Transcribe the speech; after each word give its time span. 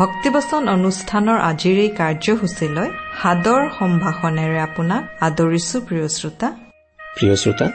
ভক্তিবচন 0.00 0.62
অনুষ্ঠানৰ 0.76 1.38
আজিৰ 1.50 1.76
এই 1.84 1.90
কাৰ্যসূচীলৈ 2.00 2.88
সাদৰ 3.20 3.62
সম্ভাষণেৰে 3.78 4.58
আপোনাক 4.68 5.02
আদৰিছো 5.28 5.76
প্ৰিয় 5.88 6.06
শ্ৰোতা। 6.16 6.48
প্ৰিয় 7.16 7.34
শ্ৰোতা 7.42 7.66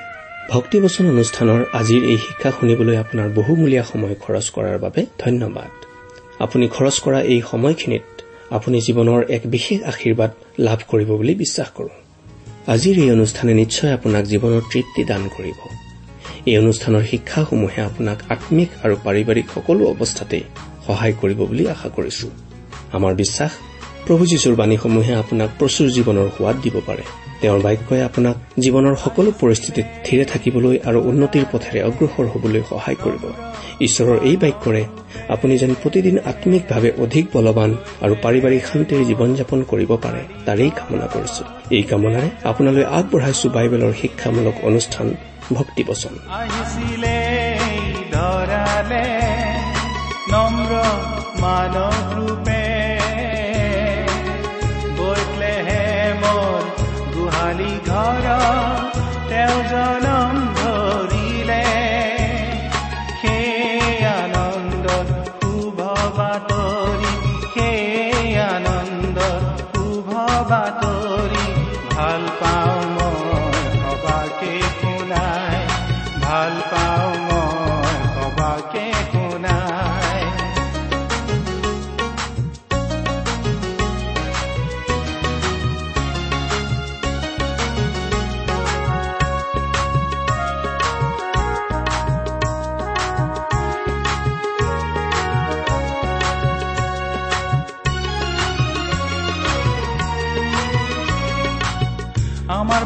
ভক্তিবচন 0.54 1.06
অনুষ্ঠানৰ 1.14 1.60
আজিৰ 1.80 2.02
এই 2.12 2.18
শিক্ষা 2.26 2.50
শুনিবলৈ 2.58 2.96
আপোনাৰ 3.04 3.28
বহুমূলীয়া 3.40 3.84
সময় 3.92 4.16
খৰচ 4.24 4.46
কৰাৰ 4.56 4.78
বাবে 4.86 5.02
ধন্যবাদ। 5.24 5.72
আপুনি 6.44 6.66
খৰচ 6.76 6.96
কৰা 7.06 7.20
এই 7.34 7.42
সময়খিনিত 7.52 8.06
আপুনি 8.58 8.78
জীৱনৰ 8.88 9.22
এক 9.36 9.44
বিশেষ 9.56 9.80
আশীৰ্বাদ 9.92 10.32
লাভ 10.68 10.80
কৰিব 10.92 11.10
বুলি 11.20 11.34
বিশ্বাস 11.44 11.70
কৰো। 11.78 11.92
আজিৰ 12.74 12.96
এই 13.04 13.10
অনুষ্ঠানে 13.18 13.54
নিশ্চয় 13.62 13.92
আপোনাক 13.98 14.24
জীৱনৰ 14.34 14.64
তৃপ্তি 14.72 15.02
দান 15.12 15.24
কৰিব। 15.36 15.60
এই 16.50 16.56
অনুষ্ঠানৰ 16.64 17.04
শিক্ষাসমূহে 17.12 17.80
আপোনাক 17.90 18.18
আম্মিক 18.36 18.70
আৰু 18.84 18.96
পাৰিবাৰিক 19.06 19.46
সকলো 19.56 19.82
অৱস্থাতে 19.94 20.40
সহায় 20.88 21.14
কৰিব 21.22 21.38
বুলি 21.38 21.70
আশা 21.70 21.90
কৰিছো। 21.90 22.28
আমাৰ 22.92 23.16
বিশ্বাস 23.16 23.52
প্ৰভু 24.08 24.26
যীশুৰ 24.26 24.56
বাণীসমূহে 24.56 25.14
আপোনাক 25.16 25.50
প্ৰচুৰ 25.60 25.88
জীৱনৰ 25.90 26.30
সোৱাদ 26.38 26.56
দিব 26.62 26.82
পাৰে। 26.86 27.04
তেওঁৰ 27.42 27.60
বাক্যই 27.60 28.02
আপোনাক 28.02 28.36
জীৱনৰ 28.60 28.96
সকলো 28.96 29.32
পৰিস্থিতিত 29.40 29.86
থিৰে 30.04 30.26
থাকিবলৈ 30.26 30.80
আৰু 30.86 31.00
উন্নতিৰ 31.02 31.46
পথেৰে 31.52 31.84
অগ্ৰসৰ 31.84 32.26
হবলৈ 32.26 32.62
সহায় 32.70 32.96
কৰিব। 32.96 33.24
ঈশ্বৰৰ 33.82 34.18
এই 34.24 34.38
বাক্যৰে 34.38 34.86
আপুনি 35.30 35.58
যেন 35.58 35.76
প্ৰতিদিন 35.84 36.20
আম্মিকভাৱে 36.20 36.92
অধিক 36.98 37.26
বলৱান 37.34 37.76
আৰু 38.02 38.16
পাৰিবাৰিক 38.22 38.66
শান্তিৰে 38.66 39.06
জীৱন 39.06 39.36
যাপন 39.36 39.64
কৰিব 39.64 39.96
পাৰে 39.96 40.22
তাৰেই 40.46 40.70
কামনা 40.70 41.08
কৰিছো। 41.08 41.44
এই 41.72 41.84
কামনাৰে 41.84 42.30
আপোনালৈ 42.44 42.84
আগবঢ়াইছো 42.84 43.50
বাইবেলৰ 43.50 43.94
শিক্ষামূলক 44.02 44.54
অনুষ্ঠান 44.64 45.14
ভক্তিবচন। 45.54 46.14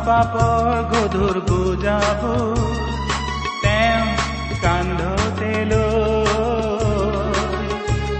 পাপৰ 0.09 0.67
গধুৰ 0.91 1.35
বুজাব 1.47 2.21
তেওঁ 3.63 4.05
কান্ধতে 4.63 5.51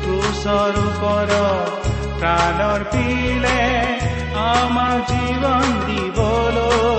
ক্ৰুচৰ 0.04 0.78
পর 1.00 1.32
প্ৰাণৰ 2.20 2.86
পিলে 2.92 3.58
আমাৰ 4.46 4.96
জীৱন 5.10 5.66
দিবলৈ 5.88 6.99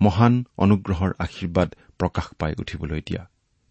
মহান 0.00 0.34
অনুগ্ৰহৰ 0.64 1.10
আশীৰ্বাদ 1.18 1.68
প্ৰকাশ 1.98 2.26
পাই 2.38 2.52
উঠিবলৈ 2.58 3.00
দিয়া। 3.00 3.22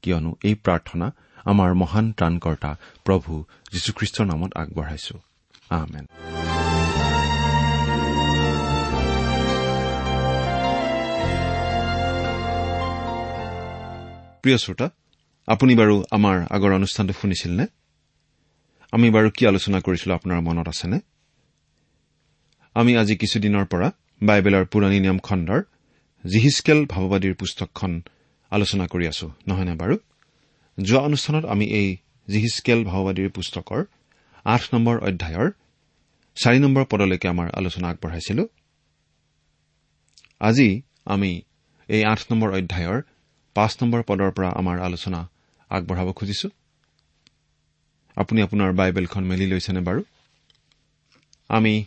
কিয়নো 0.03 0.31
এই 0.43 0.55
প্ৰাৰ্থনা 0.55 1.07
আমাৰ 1.45 1.69
মহান 1.73 2.05
ত্ৰাণকৰ্তা 2.11 2.71
প্ৰভু 3.05 3.31
যীশুখ্ৰীষ্টৰ 3.73 4.25
নামত 4.25 4.51
আগবঢ়াইছো। 4.61 5.15
আহমেন 5.69 6.05
প্ৰিয় 14.43 14.57
শ্ৰোতা 14.57 14.87
আপুনি 15.47 15.73
বাৰু 15.75 15.95
আমাৰ 16.11 16.35
আগৰ 16.55 16.71
অনুষ্ঠানটো 16.71 17.13
শুনিছিল 17.13 17.51
নে 17.59 17.65
আমি 18.93 19.07
বাৰু 19.11 19.29
কি 19.37 19.43
আলোচনা 19.47 19.79
কৰিছিলো 19.79 20.11
আপোনাৰ 20.15 20.39
মনত 20.41 20.67
আছেনে? 20.67 20.99
আমি 22.75 22.91
আজি 22.97 23.15
কিছুদিনৰ 23.15 23.65
পৰা 23.65 23.87
বাইবেলৰ 24.23 24.65
পুৰণি 24.65 24.99
নিয়ম 24.99 25.19
খণ্ডৰ 25.19 25.61
জিহিচকেল 26.25 26.85
ভাৱবাদীৰ 26.85 27.33
পুস্তকখন 27.33 27.91
আলোচনা 28.51 28.85
কৰি 28.87 29.07
আছো 29.07 29.27
নহয়নে 29.47 29.75
বাৰু? 29.75 29.95
যোৱা 30.77 31.01
অনুষ্ঠানত 31.01 31.45
আমি 31.45 31.65
এই 31.65 31.97
জিহিচকেল 32.27 32.79
ভাৱবাদীৰ 32.83 33.29
পুস্তকৰ 33.29 33.83
আঠ 34.45 34.61
নম্বৰ 34.73 34.95
অধ্যায়ৰ 34.99 35.51
চাৰি 36.35 36.59
নম্বৰ 36.59 36.85
পদলৈকে 36.89 37.27
আমাৰ 37.27 37.47
আলোচনা 37.53 37.87
আগবঢ়াইছিলো। 37.89 38.47
আজি 40.39 40.81
আমি 41.05 41.41
এই 41.87 42.03
আঠ 42.03 42.19
নম্বৰ 42.31 42.49
অধ্যায়ৰ 42.49 43.01
পাঁচ 43.55 43.71
নম্বৰ 43.81 44.01
পদৰ 44.07 44.31
পৰা 44.31 44.49
আমাৰ 44.49 44.79
আলোচনা 44.79 45.29
আগবঢ়াব 45.69 46.11
খুজিছো। 46.11 46.49
আপুনি 48.15 48.41
আপোনাৰ 48.41 48.73
বাইবেলখন 48.73 49.23
মেলি 49.23 49.47
লৈছেনে 49.47 49.79
বাৰু? 49.79 50.03
আমি 51.49 51.85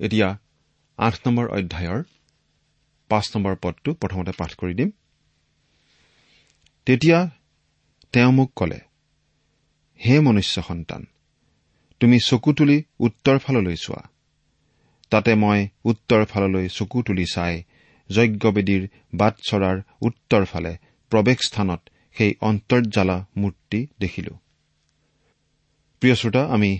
এতিয়া 0.00 0.38
আঠ 0.98 1.14
নম্বৰ 1.26 1.46
অধ্যায়ৰ 1.48 2.02
পাঁচ 3.10 3.24
নম্বৰ 3.34 3.54
পদটো 3.62 3.90
প্ৰথমতে 3.94 4.32
পাঠ 4.32 4.50
কৰি 4.54 4.74
দিম। 4.74 4.90
তেতিয়া 6.86 7.18
তেওঁ 8.12 8.32
মোক 8.32 8.50
কলে 8.56 8.80
হে 10.00 10.14
মনুষ্য 10.20 10.62
সন্তান 10.62 11.02
তুমি 12.00 12.16
চকু 12.20 12.50
তুলি 12.52 12.76
উত্তৰ 13.00 13.36
ফাললৈ 13.38 13.76
চোৱা। 13.76 14.02
তাতে 15.10 15.32
মই 15.34 15.60
উত্তৰ 15.84 16.24
ফাললৈ 16.24 16.66
চকু 16.68 16.98
তুলি 17.02 17.26
চাই 17.32 17.54
যজ্ঞবেদীৰ 18.10 18.82
বাট 19.14 19.34
চৰাৰ 19.48 19.76
উত্তৰ 20.02 20.44
ফালে 20.44 20.72
প্ৰৱেশ 21.12 21.38
স্থানত 21.46 21.80
সেই 22.16 22.32
অন্তৰ্জালা 22.40 23.16
মূৰ্তি 23.36 23.80
দেখিলো। 24.00 24.34
প্ৰিয় 26.02 26.14
শ্ৰোতা 26.14 26.42
আমি 26.54 26.72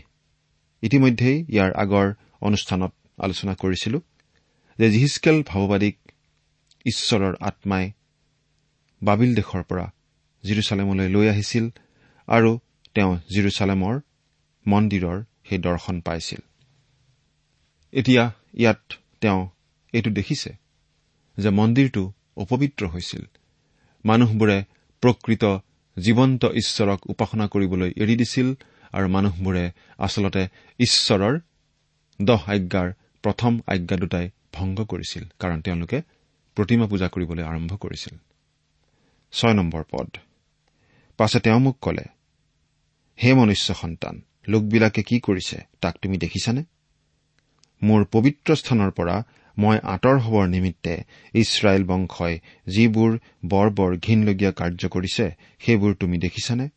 ইতিমধ্যেই 0.83 1.39
ইয়াৰ 1.49 1.71
আগৰ 1.73 2.07
অনুষ্ঠানত 2.41 2.93
আলোচনা 3.19 3.55
কৰিছিলো 3.55 3.99
যে 4.79 4.87
জিহিচকেল 4.91 5.37
ভাৱবাদীক 5.43 5.97
ঈশ্বৰৰ 6.87 7.35
আত্মাই 7.41 7.85
বাবিল 9.03 9.31
দেশৰ 9.35 9.63
পৰা 9.63 9.87
জিৰচালেমলৈ 10.45 11.09
লৈ 11.09 11.27
আহিছিল 11.29 11.65
আৰু 12.29 12.51
তেওঁ 12.95 13.13
জিৰচালেমৰ 13.31 13.95
মন্দিৰৰ 14.67 15.19
সেই 15.49 15.59
দৰ্শন 15.59 15.97
পাইছিল। 16.01 16.41
এতিয়া 17.93 18.25
ইয়াত 18.55 18.83
তেওঁ 19.21 19.41
এইটো 19.93 20.11
দেখিছে 20.11 20.51
যে 21.39 21.51
মন্দিৰটো 21.51 22.03
অপবিত্ৰ 22.37 22.83
হৈছিল। 22.87 23.25
মানুহবোৰে 24.05 24.59
প্ৰকৃত 25.03 25.45
জীৱন্ত 25.97 26.43
ঈশ্বৰক 26.45 27.01
উপাসনা 27.11 27.47
কৰিবলৈ 27.47 27.91
এৰি 27.97 28.15
দিছিল 28.17 28.49
আৰু 28.93 29.07
মানুহবোৰে 29.09 29.65
আচলতে 29.99 30.43
ঈশ্বৰৰ 30.79 31.35
দহ 32.21 32.43
আজ্ঞাৰ 32.51 32.89
প্ৰথম 33.23 33.53
আজ্ঞা 33.67 33.97
দুটাই 33.97 34.27
ভংগ 34.53 34.79
কৰিছিল 34.85 35.25
কাৰণ 35.39 35.59
তেওঁলোকে 35.61 35.99
প্ৰতিমা 36.57 36.87
পূজা 36.87 37.09
কৰিবলৈ 37.09 37.43
আৰম্ভ 37.43 37.77
কৰিছিল। 37.77 38.15
ছয় 39.33 39.55
নম্বৰ 39.55 39.83
পদ। 39.91 40.09
পাছে 41.19 41.41
তেওঁ 41.41 41.61
মোক 41.61 41.77
কলে 41.81 42.05
হে 43.23 43.35
মনুষ্য 43.35 43.75
সন্তান 43.75 44.23
লোকবিলাকে 44.49 45.03
কি 45.03 45.21
কৰিছে 45.21 45.59
তাক 45.81 45.95
তুমি 46.03 46.19
দেখিছানে? 46.19 46.65
মোৰ 47.83 48.05
পবিত্ৰ 48.13 48.57
স্থানৰ 48.57 48.91
পৰা 48.91 49.17
মই 49.59 49.79
আঁতৰ 49.83 50.19
হবৰ 50.19 50.49
নিমিত্তে 50.49 50.95
ইছৰাইল 51.35 51.85
বংশই 51.85 52.39
যিবোৰ 52.67 53.19
বৰ 53.45 53.71
বৰ 53.71 53.97
ঘীনলগীয়া 53.97 54.53
কাৰ্য 54.53 54.89
কৰিছে 54.89 55.31
সেইবোৰ 55.59 55.95
তুমি 55.95 56.19
দেখিছানে? 56.19 56.69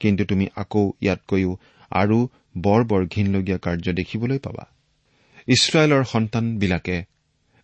কিন্তু 0.00 0.24
তুমি 0.24 0.48
আকৌ 0.56 0.92
ইয়াতকৈও 1.00 1.56
আৰু 1.90 2.28
বৰ 2.58 2.84
বৰ 2.84 3.06
ঘীনলগীয়া 3.06 3.58
কাৰ্য 3.58 3.92
দেখিবলৈ 3.92 4.38
পাবা। 4.38 4.64
ইছৰাইলৰ 5.46 6.04
সন্তানবিলাকে 6.04 7.04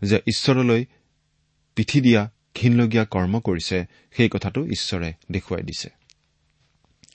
যে 0.02 0.16
ঈশ্বৰলৈ 0.16 0.84
পিঠি 1.76 2.00
দিয়া 2.00 2.30
ঘীনলগীয়া 2.56 3.04
কৰ্ম 3.04 3.40
কৰিছে 3.40 3.84
সেই 4.16 4.28
কথাটো 4.28 4.66
ঈশ্বৰে 4.66 5.12
দেখুৱাই 5.30 5.62
দিছে। 5.62 5.88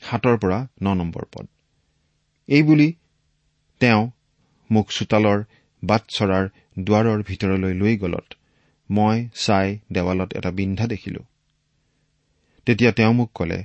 সাতৰ 0.01 0.37
পৰা 0.37 0.67
ন 0.81 0.93
নম্বৰ 0.93 1.25
পদ। 1.33 1.47
এইবুলি 2.47 2.93
তেওঁ 3.79 4.11
মোক 4.71 4.91
চোতালৰ 4.91 5.43
বাট 5.83 6.03
চৰাৰ 6.15 6.49
দুৱাৰৰ 6.79 7.23
ভিতৰলৈ 7.23 7.73
লৈ 7.73 7.97
গলত 7.97 8.33
মই 8.91 9.29
চাই 9.35 9.79
দেৱালত 9.91 10.33
এটা 10.33 10.51
বিন্ধা 10.51 10.87
দেখিলো। 10.87 11.19
তেতিয়া 12.65 12.91
তেওঁ 12.91 13.13
মোক 13.13 13.31
কলে 13.33 13.63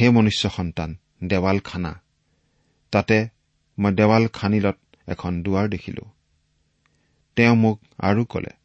হে 0.00 0.10
মনুষ্য 0.10 0.50
সন্তান 0.50 0.96
দেৱাল 1.24 1.58
খানা। 1.58 2.00
তাতে 2.90 3.28
মই 3.78 3.92
দেৱাল 3.92 4.28
খানিলত 4.28 4.78
এখন 5.06 5.42
দুৱাৰ 5.42 5.68
দেখিলো 5.68 6.04
তেওঁ 7.36 7.56
মোক 7.56 7.80
আৰু 7.98 8.24
কলে 8.24 8.63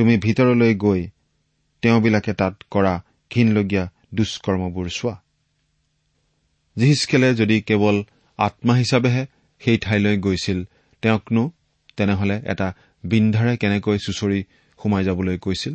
তুমি 0.00 0.14
ভিতৰলৈ 0.16 0.74
গৈ 0.74 1.00
তেওঁবিলাকে 1.82 2.32
তাত 2.32 2.54
কৰা 2.70 2.92
ঘীনলগীয়া 3.30 3.84
দুষ্কৰ্মবোৰ 4.14 4.86
চোৱা। 4.88 5.14
জিহিচকেলে 6.76 7.34
যদি 7.34 7.56
কেৱল 7.60 7.96
আত্মা 8.38 8.74
হিচাপেহে 8.74 9.26
সেই 9.60 9.78
ঠাইলৈ 9.78 10.16
গৈছিল 10.18 10.58
তেওঁকনো 11.02 11.42
তেনেহলে 11.96 12.36
এটা 12.44 12.68
বিন্ধাৰে 13.04 13.56
কেনেকৈ 13.56 13.98
চুচৰি 13.98 14.44
সোমাই 14.78 15.04
যাবলৈ 15.04 15.38
কৈছিল? 15.38 15.74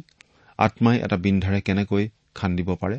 আত্মাই 0.58 0.98
এটা 1.00 1.18
বিন্ধাৰে 1.18 1.62
কেনেকৈ 1.62 2.10
খান্দিব 2.36 2.70
পাৰে? 2.76 2.98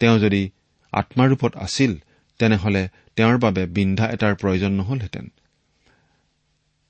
তেওঁ 0.00 0.18
যদি 0.18 0.50
আত্মাৰূপত 0.92 1.52
আছিল 1.56 1.92
তেনেহলে 2.38 2.82
তেওঁৰ 3.16 3.38
বাবে 3.38 3.66
বিন্ধা 3.66 4.06
এটাৰ 4.06 4.34
প্ৰয়োজন 4.34 4.72
নহলহেঁতেন। 4.72 5.26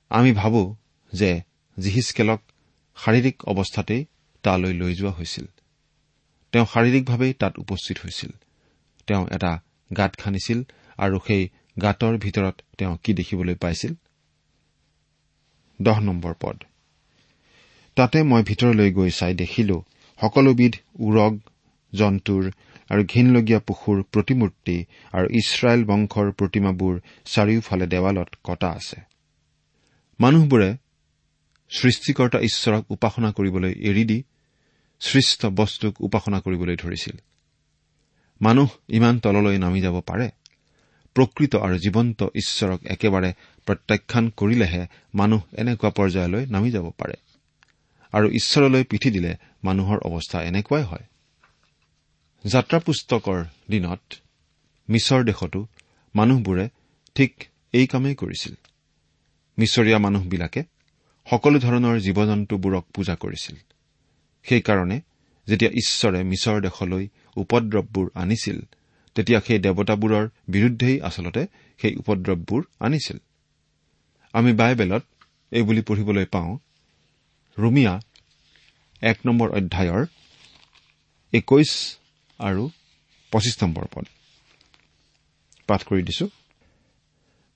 আমি 0.09 0.31
ভাবো 0.31 0.75
যে 1.13 1.41
জিহিচকেলক 1.79 2.41
শাৰীৰিক 2.97 3.45
অৱস্থাতেই 3.45 4.05
তালৈ 4.43 4.73
লৈ 4.73 4.93
যোৱা 4.95 5.11
হৈছিল। 5.11 5.45
তেওঁ 6.51 6.65
শাৰীৰিকভাৱেই 6.73 7.33
তাত 7.33 7.59
উপস্থিত 7.59 7.97
হৈছিল। 8.03 8.31
তেওঁ 9.07 9.27
এটা 9.31 9.59
গাঁত 9.97 10.15
খান্দিছিল 10.17 10.63
আৰু 10.97 11.19
সেই 11.27 11.49
গাঁতৰ 11.81 12.17
ভিতৰত 12.17 12.55
তেওঁ 12.77 12.97
কি 13.03 13.13
দেখিবলৈ 13.13 13.55
পাইছিল? 13.55 13.93
তাতে 17.95 18.23
মই 18.23 18.43
ভিতৰলৈ 18.43 18.91
গৈ 18.91 19.09
চাই 19.09 19.33
দেখিলো 19.33 19.83
সকলোবিধ 20.21 20.73
উৰগ 20.99 21.39
জন্তুৰ 21.93 22.51
আৰু 22.89 23.03
ঘীনলগীয়া 23.03 23.59
পশুৰ 23.59 24.03
প্ৰতিমূৰ্তি 24.03 24.85
আৰু 25.13 25.27
ইছৰাইল 25.29 25.85
বংশৰ 25.85 26.31
প্ৰতিমাবোৰ 26.31 26.99
চাৰিওফালে 27.25 27.87
দেৱালত 27.87 28.29
কটা 28.43 28.69
আছে। 28.69 29.01
মানুহবোৰে 30.19 30.77
সৃষ্টিকৰ্তা 31.77 32.39
ঈশ্বৰক 32.39 32.85
উপাসনা 32.89 33.31
কৰিবলৈ 33.31 33.71
এৰি 33.71 34.05
দি 34.05 34.23
সৃষ্ট 34.99 35.45
বস্তুক 35.45 36.01
উপাসনা 36.01 36.39
কৰিবলৈ 36.39 36.75
ধৰিছিল। 36.75 37.17
মানুহ 38.41 38.69
ইমান 38.89 39.19
তললৈ 39.19 39.57
নামি 39.57 39.81
যাব 39.81 40.01
পাৰে। 40.01 40.29
প্ৰকৃত 41.13 41.55
আৰু 41.55 41.77
জীৱন্ত 41.77 42.23
ঈশ্বৰক 42.23 42.79
একেবাৰে 42.85 43.33
প্ৰত্যাখ্যান 43.65 44.29
কৰিলেহে 44.29 44.87
মানুহ 45.15 45.41
এনেকুৱা 45.53 45.89
পৰ্যায়লৈ 45.89 46.45
নামি 46.45 46.71
যাব 46.71 46.91
পাৰে। 46.97 47.13
আৰু 48.11 48.29
ঈশ্বৰলৈ 48.29 48.83
পিঠি 48.83 49.11
দিলে 49.11 49.35
মানুহৰ 49.63 49.97
অৱস্থা 49.97 50.43
এনেকুৱাই 50.43 50.83
হয়। 50.83 51.03
যাত্ৰা 52.45 52.79
পুস্তকৰ 52.79 53.43
দিনত 53.69 54.13
মিছৰ 54.89 55.23
দেশতো 55.23 55.67
মানুহবোৰে 56.15 56.69
ঠিক 57.15 57.43
এই 57.73 57.87
কামেই 57.87 58.15
কৰিছিল। 58.15 58.55
মিছৰীয়া 59.57 59.99
মানুহবিলাকে 59.99 60.63
সকলো 61.29 61.59
ধৰণৰ 61.59 61.99
জীৱ 61.99 62.17
জন্তুবোৰক 62.25 62.85
পূজা 62.93 63.15
কৰিছিল। 63.15 63.55
সেইকাৰণে 64.43 65.01
যেতিয়া 65.47 65.71
ঈশ্বৰে 65.71 66.23
মিছৰ 66.23 66.61
দেশলৈ 66.61 67.07
উপদ্ৰৱবোৰ 67.37 68.09
আনিছিল 68.15 68.61
তেতিয়া 69.15 69.39
সেই 69.39 69.59
দেৱতাবোৰৰ 69.59 70.29
বিৰুদ্ধেই 70.47 71.01
আচলতে 71.01 71.47
সেই 71.81 71.95
উপদ্ৰৱবোৰ 71.95 72.61
আনিছিল। 72.79 73.17
আমি 74.33 74.53
বাইবেলত 74.53 75.03
এইবুলি 75.51 75.81
পঢ়িবলৈ 75.81 76.25
পাওঁ 76.25 76.57
ৰুমিয়া 77.59 77.99
এক 79.01 79.17
নম্বৰ 79.25 79.49
অধ্যায়ৰ 79.49 80.05
একৈশ 81.33 81.97
আৰু 82.39 82.69
পঁচিছ 83.31 83.63
নম্বৰ 83.63 83.85
পদ। 83.93 84.05
পাঠ 85.67 85.83
কৰি 85.83 86.03
দিছো। 86.03 86.27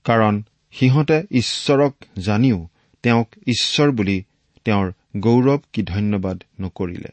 কাৰণ 0.04 0.42
সিহঁতে 0.72 1.22
ঈশ্বৰক 1.30 1.94
জানিও 2.18 2.68
তেওঁক 3.02 3.28
ঈশ্বৰ 3.46 3.90
বুলি 3.90 4.24
তেওঁৰ 4.64 4.92
গৌৰৱ 5.16 5.58
কি 5.72 5.82
ধন্যবাদ 5.82 6.44
নকৰিলে। 6.60 7.08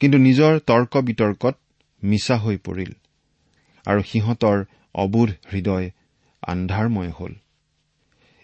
কিন্তু 0.00 0.18
নিজৰ 0.18 0.58
তৰ্ক 0.66 0.96
বিতৰ্কত 0.96 1.54
মিছা 2.02 2.36
হৈ 2.36 2.56
পৰিল 2.56 2.92
আৰু 3.86 4.02
সিহঁতৰ 4.02 4.64
অবোধ 4.94 5.30
হৃদয় 5.52 5.90
আন্ধাৰময় 6.42 7.10
হ'ল। 7.10 7.32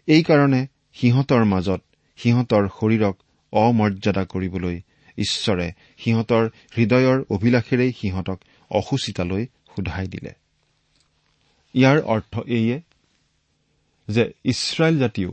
এইকাৰণে 0.06 0.66
সিহঁতৰ 0.94 1.44
মাজত 1.44 1.80
সিহঁতৰ 2.16 2.68
শৰীৰক 2.68 3.16
অমৰ্যাদা 3.52 4.24
কৰিবলৈ 4.24 4.80
ঈশ্বৰে 5.18 5.72
সিহঁতৰ 5.98 6.50
হৃদয়ৰ 6.76 7.24
অভিলাষেৰেই 7.30 7.92
সিহঁতক 7.92 8.38
অসুচিতালৈ 8.70 9.46
সোধাই 9.46 10.06
দিলে। 10.06 10.32
ইয়াৰ 11.74 11.98
অৰ্থ 12.00 12.40
এইয়ে 12.46 12.80
যে 14.08 14.32
ইছৰাইল 14.44 14.98
জাতিও 14.98 15.30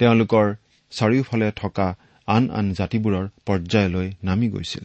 তেওঁলোকৰ 0.00 0.46
চাৰিওফালে 0.92 1.48
থকা 1.56 1.86
আন 2.28 2.44
আন 2.50 2.66
জাতিবোৰৰ 2.72 3.24
পৰ্যায়লৈ 3.46 4.08
নামি 4.22 4.48
গৈছিল। 4.48 4.84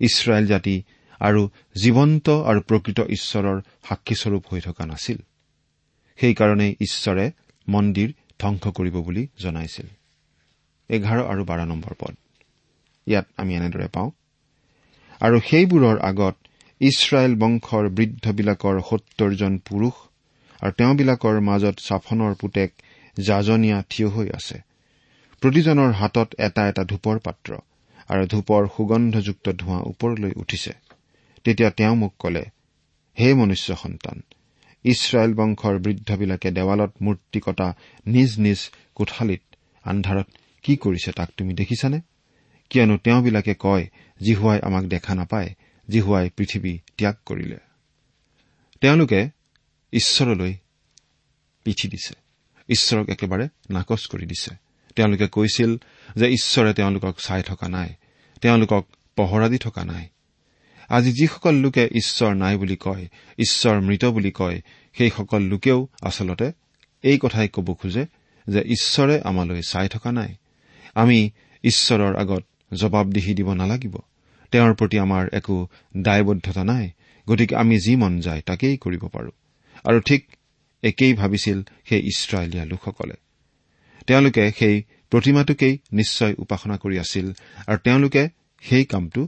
ইছৰাইল 0.00 0.46
জাতি 0.46 0.76
আৰু 1.20 1.42
জীৱন্ত 1.82 2.26
আৰু 2.50 2.60
প্ৰকৃত 2.60 2.98
ঈশ্বৰৰ 3.08 3.58
সাক্ষীস্বৰূপ 3.88 4.42
হৈ 4.50 4.60
থকা 4.60 4.86
নাছিল। 4.86 5.18
সেইকাৰণেই 6.18 6.72
ঈশ্বৰে 6.80 7.24
মন্দিৰ 7.68 8.08
ধ্বংস 8.40 8.64
কৰিব 8.68 8.96
বুলি 8.96 9.22
জনাইছিল। 9.38 9.86
এঘাৰ 10.90 11.18
আৰু 11.24 11.42
বাৰ 11.44 11.60
নম্বৰ 11.66 11.94
পদ। 11.98 12.14
ইয়াত 13.06 13.26
আমি 13.36 13.52
এনেদৰে 13.56 13.88
পাওঁ 13.88 14.10
আৰু 15.20 15.36
সেইবোৰৰ 15.40 15.96
আগত 16.00 16.36
ইছৰাইল 16.80 17.32
বংশৰ 17.34 17.84
বৃদ্ধবিলাকৰ 17.88 18.76
সত্তৰজন 18.80 19.52
পুৰুষ 19.58 19.94
আৰু 20.62 20.72
তেওঁবিলাকৰ 20.72 21.36
মাজত 21.40 21.76
চাফনৰ 21.78 22.34
পুতেক 22.34 22.70
জাজনীয়া 23.24 23.82
থিয় 23.90 24.08
হৈ 24.08 24.28
আছে। 24.28 24.60
প্ৰতিজনৰ 25.40 25.92
হাতত 25.92 26.34
এটা 26.38 26.68
এটা 26.68 26.84
ধূপৰ 26.84 27.18
পাত্ৰ 27.18 27.56
আৰু 28.08 28.26
ধূপৰ 28.26 28.66
সুগন্ধযুক্ত 28.76 29.52
ধোঁৱা 29.52 29.80
ওপৰলৈ 29.80 30.32
উঠিছে। 30.36 30.72
তেতিয়া 31.44 31.70
তেওঁ 31.70 31.96
মোক 31.96 32.14
কলে 32.18 32.44
হে 33.20 33.34
মনুষ্য 33.34 33.76
সন্তান 33.76 34.22
ইছৰাইল 34.84 35.34
বংশৰ 35.34 35.78
বৃদ্ধবিলাকে 35.78 36.50
দেৱালত 36.50 36.92
মূৰ্তি 37.02 37.40
কটা 37.40 37.74
নিজ 38.06 38.38
নিজ 38.38 38.70
কোঠালিত 38.94 39.42
আন্ধাৰত 39.84 40.26
কি 40.62 40.76
কৰিছে 40.76 41.12
তাক 41.12 41.30
তুমি 41.36 41.54
দেখিছানে? 41.54 42.00
কিয়নো 42.70 42.96
তেওঁবিলাকে 42.96 43.54
কয় 43.58 43.88
জিহুৱাই 44.22 44.60
আমাক 44.60 44.84
দেখা 44.84 45.14
নাপায় 45.14 45.54
জিহুৱাই 45.90 46.30
পৃথিৱী 46.30 46.78
ত্যাগ 46.98 47.14
কৰিলে। 47.26 47.56
তেওঁলোকে 48.80 49.28
ঈশ্বৰলৈ 49.92 50.54
পিঠি 51.64 51.88
দিছে। 51.88 52.25
ঈশ্বৰক 52.68 53.10
একেবাৰে 53.10 53.48
নাকচ 53.70 54.06
কৰি 54.06 54.26
দিছে। 54.26 54.54
তেওঁলোকে 54.96 55.28
কৈছিল 55.28 55.76
যে 56.16 56.28
ঈশ্বৰে 56.28 56.74
তেওঁলোকক 56.74 57.14
চাই 57.18 57.42
থকা 57.42 57.68
নাই 57.68 57.94
তেওঁলোকক 58.40 58.86
পহৰা 59.16 59.48
দি 59.48 59.58
থকা 59.58 59.84
নাই। 59.84 60.08
আজি 60.88 61.12
যিসকল 61.12 61.54
লোকে 61.54 61.88
ঈশ্বৰ 61.92 62.34
নাই 62.34 62.56
বুলি 62.56 62.76
কয় 62.76 63.08
ঈশ্বৰ 63.38 63.80
মৃত 63.80 64.04
বুলি 64.04 64.30
কয় 64.30 64.60
সেইসকল 64.98 65.42
লোকেও 65.42 65.88
আচলতে 66.02 66.52
এই 67.02 67.18
কথাই 67.22 67.48
ক'ব 67.48 67.74
খোজে 67.74 68.06
যে 68.48 68.60
ঈশ্বৰে 68.60 69.20
আমালৈ 69.20 69.62
চাই 69.68 69.88
থকা 69.88 70.12
নাই। 70.12 70.34
আমি 70.94 71.30
ঈশ্বৰৰ 71.62 72.16
আগত 72.16 72.44
জবাবদিহি 72.74 73.34
দিব 73.34 73.52
নালাগিব। 73.52 73.96
তেওঁৰ 74.50 74.74
প্ৰতি 74.74 74.98
আমাৰ 74.98 75.28
একো 75.32 75.68
দায়বদ্ধতা 75.96 76.64
নাই 76.64 76.90
গতিকে 77.28 77.56
আমি 77.56 77.78
যি 77.78 77.96
মন 77.96 78.20
যায় 78.20 78.42
তাকেই 78.46 78.76
কৰিব 78.76 79.06
পাৰো। 79.06 79.30
আৰু 79.84 80.00
ঠিক 80.00 80.35
একেই 80.88 81.12
ভাবিছিল 81.14 81.58
সেই 81.88 82.02
ইছৰাইলীয়া 82.10 82.64
লোকসকলে। 82.64 83.16
তেওঁলোকে 84.06 84.44
সেই 84.58 84.76
প্ৰতিমাটোকেই 85.10 85.74
নিশ্চয় 85.92 86.34
উপাসনা 86.38 86.76
কৰি 86.82 86.96
আছিল 87.04 87.26
আৰু 87.66 87.78
তেওঁলোকে 87.84 88.22
সেই 88.60 88.84
কামটো 88.84 89.22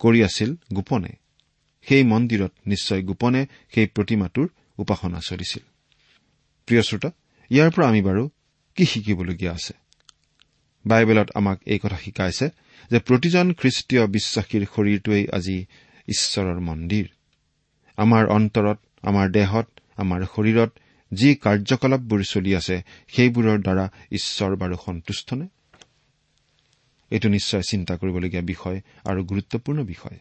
কৰি 0.00 0.20
আছিল 0.24 0.50
গোপনে। 0.72 1.12
সেই 1.86 2.02
মন্দিৰত 2.04 2.52
নিশ্চয় 2.66 3.02
গোপনে 3.02 3.42
সেই 3.74 3.86
প্ৰতিমাটোৰ 3.86 4.48
উপাসনা 4.78 5.20
চলিছিল। 5.28 5.64
প্ৰিয় 6.68 6.82
শ্ৰোতা 6.82 7.10
ইয়াৰ 7.50 7.70
পৰা 7.70 7.86
আমি 7.88 8.02
বাৰু 8.02 8.22
কি 8.76 8.84
শিকিবলগীয়া 8.84 9.52
আছে? 9.52 9.74
বাইবেলত 10.84 11.28
আমাক 11.34 11.58
এই 11.66 11.78
কথা 11.78 11.98
শিকাইছে 12.04 12.46
যে 12.90 12.98
প্ৰতিজন 12.98 13.46
খ্ৰীষ্টীয় 13.52 14.02
বিশ্বাসীৰ 14.06 14.62
শৰীৰটোৱেই 14.74 15.24
আজি 15.32 15.58
ঈশ্বৰৰ 16.08 16.58
মন্দিৰ। 16.60 17.06
আমাৰ 17.98 18.24
অন্তৰত 18.26 18.78
আমাৰ 19.02 19.26
দেহত 19.30 19.66
আমাৰ 19.96 20.20
শৰীৰত 20.34 20.70
যি 21.12 21.34
কাৰ্যকলাপবোৰ 21.34 22.22
চলি 22.24 22.54
আছে 22.54 22.76
সেইবোৰৰ 23.08 23.58
দ্বাৰা 23.60 23.88
ঈশ্বৰ 24.12 24.56
বাৰু 24.56 24.76
সন্তুষ্টনে? 24.86 25.46
এইটো 27.10 27.28
নিশ্চয় 27.28 27.62
চিন্তা 27.70 27.94
কৰিবলগীয়া 27.96 28.42
বিষয় 28.42 28.80
আৰু 29.04 29.24
গুৰুত্বপূৰ্ণ 29.24 29.84
বিষয়। 29.84 30.18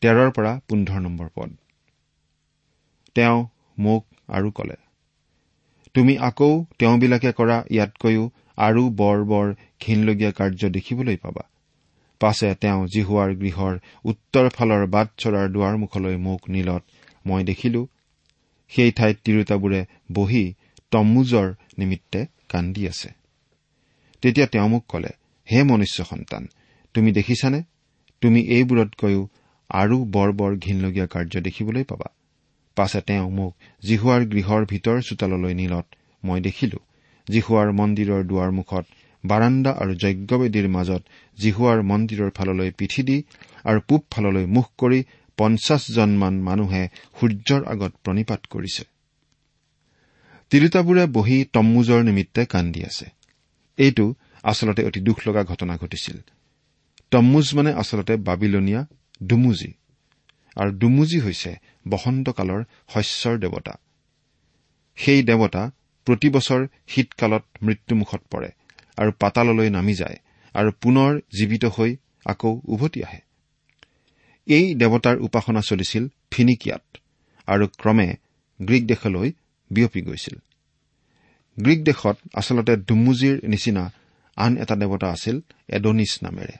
তেৰৰ 0.00 0.30
পৰা 0.30 0.60
পোন্ধৰ 0.68 1.00
নম্বৰ 1.00 1.28
পদ। 1.34 1.50
তেওঁ 3.14 3.46
মোক 3.78 4.06
আৰু 4.28 4.50
কলে 4.50 4.76
তুমি 5.94 6.18
আকৌ 6.18 6.64
তেওঁবিলাকে 6.78 7.32
কৰা 7.32 7.64
ইয়াতকৈও 7.70 8.30
আৰু 8.56 8.90
বৰ 8.90 9.24
বৰ 9.24 9.54
ঘীনলগীয়া 9.80 10.32
কাৰ্য 10.32 10.70
দেখিবলৈ 10.70 11.16
পাবা। 11.16 11.42
পাছে 12.20 12.54
তেওঁ 12.54 12.86
জিহুৱাৰ 12.86 13.30
গৃহৰ 13.34 13.78
উত্তৰ 14.04 14.48
ফালৰ 14.48 14.86
বাট 14.86 15.08
চৰাৰ 15.16 15.48
দুৱাৰমুখলৈ 15.48 16.16
মোক 16.16 16.40
নীলত 16.48 16.82
মই 17.26 17.44
দেখিলো 17.44 17.86
সেই 18.68 18.90
ঠাইত 18.90 19.16
তিৰোতাবোৰে 19.24 19.80
বহি 20.12 20.44
তম্মুজৰ 20.90 21.48
নিমিত্তে 21.78 22.20
কান্দি 22.48 22.82
আছে। 22.88 23.08
তেতিয়া 24.22 24.46
তেওঁ 24.46 24.68
মোক 24.68 24.84
কলে 24.88 25.12
হে 25.48 25.62
মনুষ্য 25.62 26.04
সন্তান 26.04 26.42
তুমি 26.94 27.12
দেখিছানে? 27.12 27.62
তুমি 28.22 28.40
এইবোৰতকৈও 28.40 29.22
আৰু 29.70 29.96
বৰ 30.04 30.28
বৰ 30.32 30.52
ঘীনলগীয়া 30.56 31.06
কাৰ্য 31.06 31.40
দেখিবলৈ 31.40 31.84
পাবা। 31.84 32.08
পাছে 32.76 33.00
তেওঁ 33.00 33.30
মোক 33.30 33.52
জিহুৱাৰ 33.82 34.22
গৃহৰ 34.24 34.62
ভিতৰ 34.64 35.00
চোতাললৈ 35.00 35.54
নীলত 35.54 35.86
মই 36.24 36.40
দেখিলো। 36.40 36.78
জিহুৱাৰ 37.28 37.68
মন্দিৰৰ 37.72 38.22
দুৱাৰমুখত 38.24 38.84
বাৰাণ্ডা 39.24 39.70
আৰু 39.72 39.92
যজ্ঞবেদীৰ 39.94 40.68
মাজত 40.68 41.02
জিহুৱাৰ 41.38 41.78
মন্দিৰৰ 41.82 42.30
ফাললৈ 42.30 42.70
পিঠি 42.70 43.02
দি 43.02 43.16
আৰু 43.64 43.80
পূব 43.88 44.02
ফাললৈ 44.10 44.46
মুখ 44.46 44.66
কৰি 44.78 45.00
পঞ্চাছজনমান 45.36 46.34
মানুহে 46.40 46.82
সূৰ্যৰ 47.20 47.62
আগত 47.64 47.92
প্ৰণিপাত 48.04 48.40
কৰিছে। 48.50 48.84
তিৰোতাবোৰে 50.50 51.04
বহি 51.06 51.36
তম্মুজৰ 51.52 52.00
নিমিত্তে 52.02 52.42
কান্দি 52.46 52.80
আছে। 52.84 53.06
এইটো 53.78 54.14
আচলতে 54.42 54.82
অতি 54.84 55.00
দুখ 55.00 55.18
লগা 55.28 55.42
ঘটনা 55.44 55.74
ঘটিছিল। 55.76 56.16
তম্মুজ 57.10 57.46
মানে 57.54 57.70
আচলতে 57.72 58.14
বাবিলনীয়া 58.16 58.86
ডুমুজি 59.26 59.72
আৰু 60.56 60.70
ডুমুজি 60.70 61.18
হৈছে 61.20 61.52
বসন্তকালৰ 61.88 62.60
শস্যৰ 62.88 63.38
দেৱতা। 63.38 63.74
সেই 64.98 65.22
দেৱতা 65.22 65.62
প্ৰতিবছৰ 66.06 66.60
শীতকালত 66.88 67.44
মৃত্যুমুখত 67.62 68.22
পৰে 68.30 68.50
আৰু 68.96 69.10
পাতাললৈ 69.18 69.70
নামি 69.70 69.94
যায় 69.94 70.18
আৰু 70.54 70.70
পুনৰ 70.82 71.12
জীৱিত 71.38 71.64
হৈ 71.64 71.96
আকৌ 72.26 72.60
উভতি 72.64 73.00
আহে। 73.04 73.20
এই 74.46 74.74
দেৱতাৰ 74.74 75.16
উপাসনা 75.18 75.60
চলিছিল 75.60 76.08
ফিনিকিয়াত 76.30 76.84
আৰু 77.48 77.64
ক্ৰমে 77.80 78.08
গ্ৰীক 78.60 78.86
দেশলৈ 78.86 79.32
বিয়পি 79.70 80.00
গৈছিল। 80.00 80.36
গ্ৰীক 81.58 81.80
দেশত 81.84 82.16
আচলতে 82.34 82.76
ডুমুজিৰ 82.76 83.36
নিচিনা 83.48 83.92
আন 84.36 84.56
এটা 84.56 84.74
দেৱতা 84.76 85.08
আছিল 85.10 85.40
এডনিছ 85.68 86.12
নামেৰে। 86.22 86.56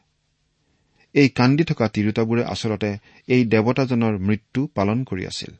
এই 1.15 1.29
কান্দি 1.29 1.65
থকা 1.65 1.87
তিৰোতাবোৰে 1.89 2.43
আচলতে 2.45 2.91
এই 3.29 3.43
দেৱতাজনৰ 3.45 4.15
মৃত্যু 4.19 4.67
পালন 4.67 5.05
কৰি 5.05 5.27
আছিল। 5.27 5.53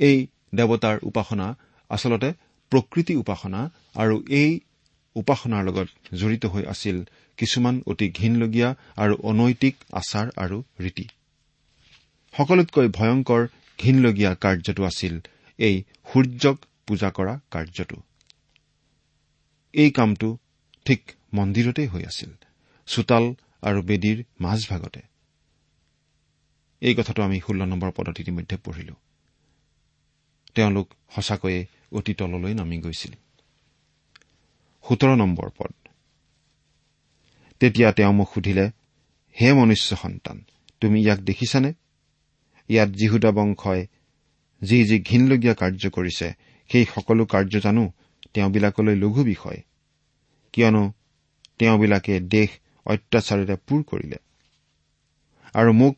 এই 0.00 0.26
দেৱতাৰ 0.54 0.96
উপাসনা 1.02 1.46
আচলতে 1.90 2.32
প্ৰকৃতি 2.70 3.14
উপাসনা 3.16 3.60
আৰু 3.94 4.16
এই 4.28 4.60
উপাসনাৰ 5.16 5.64
লগত 5.64 5.88
জড়িত 6.14 6.44
হৈ 6.46 6.64
আছিল 6.64 6.96
কিছুমান 7.36 7.82
অতি 7.86 8.06
ঘীনলগীয়া 8.10 8.68
আৰু 8.96 9.14
অনৈতিক 9.22 9.74
আচাৰ 9.92 10.26
আৰু 10.36 10.62
ৰীতি। 10.80 11.06
সকলোতকৈ 12.36 12.88
ভয়ংকৰ 12.88 13.46
ঘীনলগীয়া 13.78 14.34
কাৰ্যটো 14.34 14.84
আছিল 14.84 15.20
এই 15.58 15.82
সূৰ্যক 16.12 16.56
পূজা 16.86 17.10
কৰা 17.10 17.40
কাৰ্যটো। 17.50 17.96
এই 19.72 19.90
কামটো 19.90 20.38
ঠিক 20.84 21.12
মন্দিৰতেই 21.32 21.86
হৈ 21.86 22.04
আছিল 22.04 22.30
চোতাল 22.86 23.34
আৰু 23.62 23.82
বেদীৰ 23.82 24.24
মাজভাগতে। 24.40 25.00
এই 26.80 26.94
কথাটো 26.94 27.22
আমি 27.22 27.40
ষোল্ল 27.40 27.64
নম্বৰ 27.64 27.90
পদত 27.96 28.20
ইতিমধ্যে 28.20 28.56
পঢ়িলো। 28.56 28.94
তেওঁলোক 30.54 30.94
সঁচাকৈয়ে 31.14 31.66
অতি 31.92 32.14
তললৈ 32.14 32.54
নামি 32.54 32.78
গৈছিল। 32.78 33.12
সোতৰ 34.88 35.16
নম্বৰ 35.16 35.50
পদ। 35.58 35.88
তেতিয়া 37.60 37.92
তেওঁ 37.92 38.12
মোক 38.12 38.34
সুধিলে 38.34 38.70
হে 39.40 39.52
মনুষ্য 39.52 39.96
সন্তান 39.96 40.44
তুমি 40.80 41.00
ইয়াক 41.00 41.20
দেখিছানে? 41.20 41.72
ইয়াত 42.68 42.88
যীহুদা 42.88 43.30
বংশই 43.32 43.86
যি 44.62 44.84
যি 44.84 45.00
ঘীনলগীয়া 45.00 45.54
কাৰ্য 45.54 45.90
কৰিছে 45.90 46.28
সেই 46.70 46.84
সকলো 46.94 47.26
কাৰ্য 47.26 47.60
জানো 47.60 47.92
তেওঁবিলাকলৈ 48.34 48.94
লঘু 48.94 49.24
বিষয়। 49.24 49.62
কিয়নো 50.52 50.92
তেওঁবিলাকে 51.58 52.20
দেশ 52.20 52.50
অত্যাচাৰেৰে 52.86 53.56
পূৰ 53.66 53.82
কৰিলে। 53.82 54.16
আৰু 55.54 55.72
মোক 55.72 55.96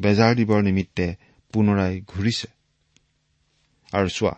বেজাৰ 0.00 0.34
দিবৰ 0.34 0.62
নিমিত্তে 0.62 1.16
পুনৰাই 1.52 2.00
ঘূৰিছে। 2.00 2.48
আৰু 3.92 4.08
চোৱা 4.08 4.34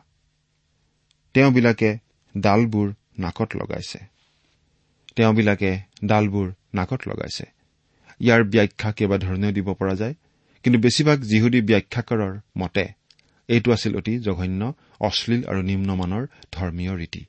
তেওঁবিলাকে 1.34 1.98
ডালবোৰ 2.38 2.94
নাকত 3.18 3.56
লগাইছে। 3.56 3.98
তেওঁবিলাকে 5.16 5.78
ডালবোৰ 6.04 6.52
নাকত 6.74 7.00
লগাইছে। 7.08 7.44
ইয়াৰ 8.20 8.44
ব্যাখ্যা 8.44 8.92
কেইবাধৰণেও 8.92 9.52
দিব 9.52 9.74
পৰা 9.74 9.94
যায়। 9.94 10.14
কিন্তু 10.62 10.80
বেছিভাগ 10.80 11.20
যিহুদী 11.20 11.60
ব্যাখ্যাকাৰৰ 11.60 12.40
মতে 12.58 12.88
এইটো 13.48 13.72
আছিল 13.72 13.96
অতি 13.96 14.18
জঘন্য 14.18 14.72
অশ্লীল 15.00 15.44
আৰু 15.44 15.62
নিম্নমানৰ 15.62 16.26
ধৰ্মীয় 16.52 16.96
ৰীতি। 16.96 17.24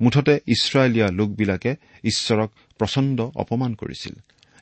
মুঠতে 0.00 0.40
ইছৰাইলীয়া 0.46 1.10
লোকবিলাকে 1.10 1.76
ঈশ্বৰক 2.04 2.50
প্ৰচণ্ড 2.78 3.20
অপমান 3.20 3.74
কৰিছিল। 3.74 4.12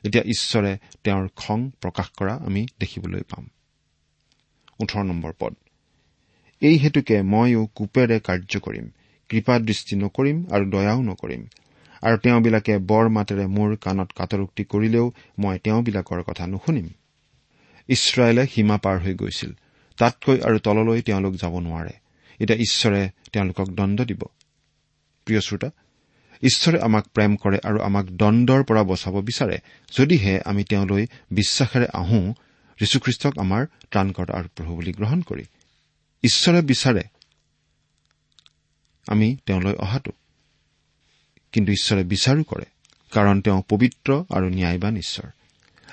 এতিয়া 0.03 0.23
ঈশ্বৰে 0.23 0.77
তেওঁৰ 1.03 1.27
খং 1.35 1.69
প্ৰকাশ 1.81 2.09
কৰা 2.17 2.33
আমি 2.35 2.65
দেখিবলৈ 2.79 3.21
পাম। 3.21 3.47
এই 6.61 6.77
হেতুকে 6.77 7.21
মইও 7.21 7.67
কোপেৰে 7.75 8.19
কাৰ্য 8.19 8.59
কৰিম 8.59 8.89
কৃপা 9.29 9.59
দৃষ্টি 9.59 9.95
নকৰিম 9.95 10.45
আৰু 10.51 10.69
দয়াও 10.69 11.01
নকৰিম। 11.01 11.47
আৰু 12.01 12.17
তেওঁবিলাকে 12.17 12.77
বৰ 12.77 13.09
মাতেৰে 13.09 13.47
মোৰ 13.47 13.75
কাণত 13.75 14.11
কাটৰোক্তি 14.15 14.63
কৰিলেও 14.63 15.11
মই 15.39 15.59
তেওঁবিলাকৰ 15.59 16.23
কথা 16.23 16.47
নুশুনিম। 16.47 16.89
ইছৰাইলে 17.89 18.47
সীমা 18.47 18.77
পাৰ 18.77 18.99
হৈ 18.99 19.13
গৈছিল। 19.13 19.51
তাতকৈ 19.97 20.41
আৰু 20.41 20.59
তললৈ 20.59 21.01
তেওঁলোক 21.01 21.33
যাব 21.35 21.59
নোৱাৰে। 21.59 21.93
এতিয়া 22.39 22.59
ঈশ্বৰে 22.59 23.09
তেওঁলোকক 23.31 23.67
দণ্ড 23.69 24.01
দিব। 24.01 24.21
প্ৰিয় 25.25 25.41
শ্ৰোতা 25.41 25.69
ঈশ্বৰে 26.43 26.81
আমাক 26.81 27.07
প্ৰেম 27.07 27.35
কৰে 27.35 27.57
আৰু 27.63 27.79
আমাক 27.81 28.05
দণ্ডৰ 28.05 28.63
পৰা 28.63 28.83
বচাব 28.83 29.21
বিচাৰে। 29.21 29.57
যদিহে 29.97 30.41
আমি 30.45 30.63
তেওঁলৈ 30.63 31.07
বিশ্বাসেৰে 31.31 31.87
আহোঁ 31.93 32.33
যীশুখ্ৰীষ্টক 32.79 33.39
আমাৰ 33.39 33.65
ত্ৰাণকৰ্তা 33.91 34.33
আৰু 34.33 34.47
প্ৰভু 34.55 34.75
বুলি 34.75 34.91
গ্ৰহণ 34.91 35.21
কৰি। 35.21 35.43
ঈশ্বৰে 36.23 36.61
বিচাৰে 36.61 37.03
আমি 39.07 39.37
তেওঁলৈ 39.45 39.73
অহাটো। 39.73 40.11
কিন্তু 41.51 41.71
ঈশ্বৰে 41.71 42.03
বিচাৰো 42.03 42.43
কৰে 42.43 42.65
কাৰণ 43.11 43.41
তেওঁ 43.41 43.61
পবিত্ৰ 43.69 44.23
আৰু 44.29 44.49
ন্যায়বান 44.49 44.97
ঈশ্বৰ। 44.97 45.31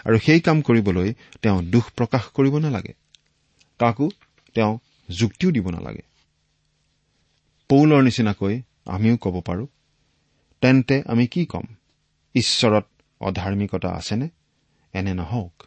আৰু 0.05 0.19
সেই 0.19 0.41
কাম 0.41 0.63
কৰিবলৈ 0.63 1.15
তেওঁ 1.43 1.63
দুখ 1.63 1.91
প্ৰকাশ 1.97 2.29
কৰিব 2.29 2.59
নালাগে। 2.59 2.93
কাকো 3.79 4.11
তেওঁ 4.55 4.79
যুক্তিও 5.09 5.51
দিব 5.51 5.71
নালাগে। 5.71 6.03
পৌলৰ 7.69 8.03
নিচিনাকৈ 8.03 8.63
আমিও 8.87 9.17
ক'ব 9.17 9.41
পাৰোঁ 9.41 9.67
তেন্তে 10.61 11.03
আমি 11.07 11.27
কি 11.27 11.45
ক'ম? 11.45 11.63
ঈশ্বৰত 12.35 12.85
অধাৰ্মিকতা 13.21 13.89
আছেনে? 13.89 14.29
এনে 14.93 15.15
নহওক। 15.15 15.63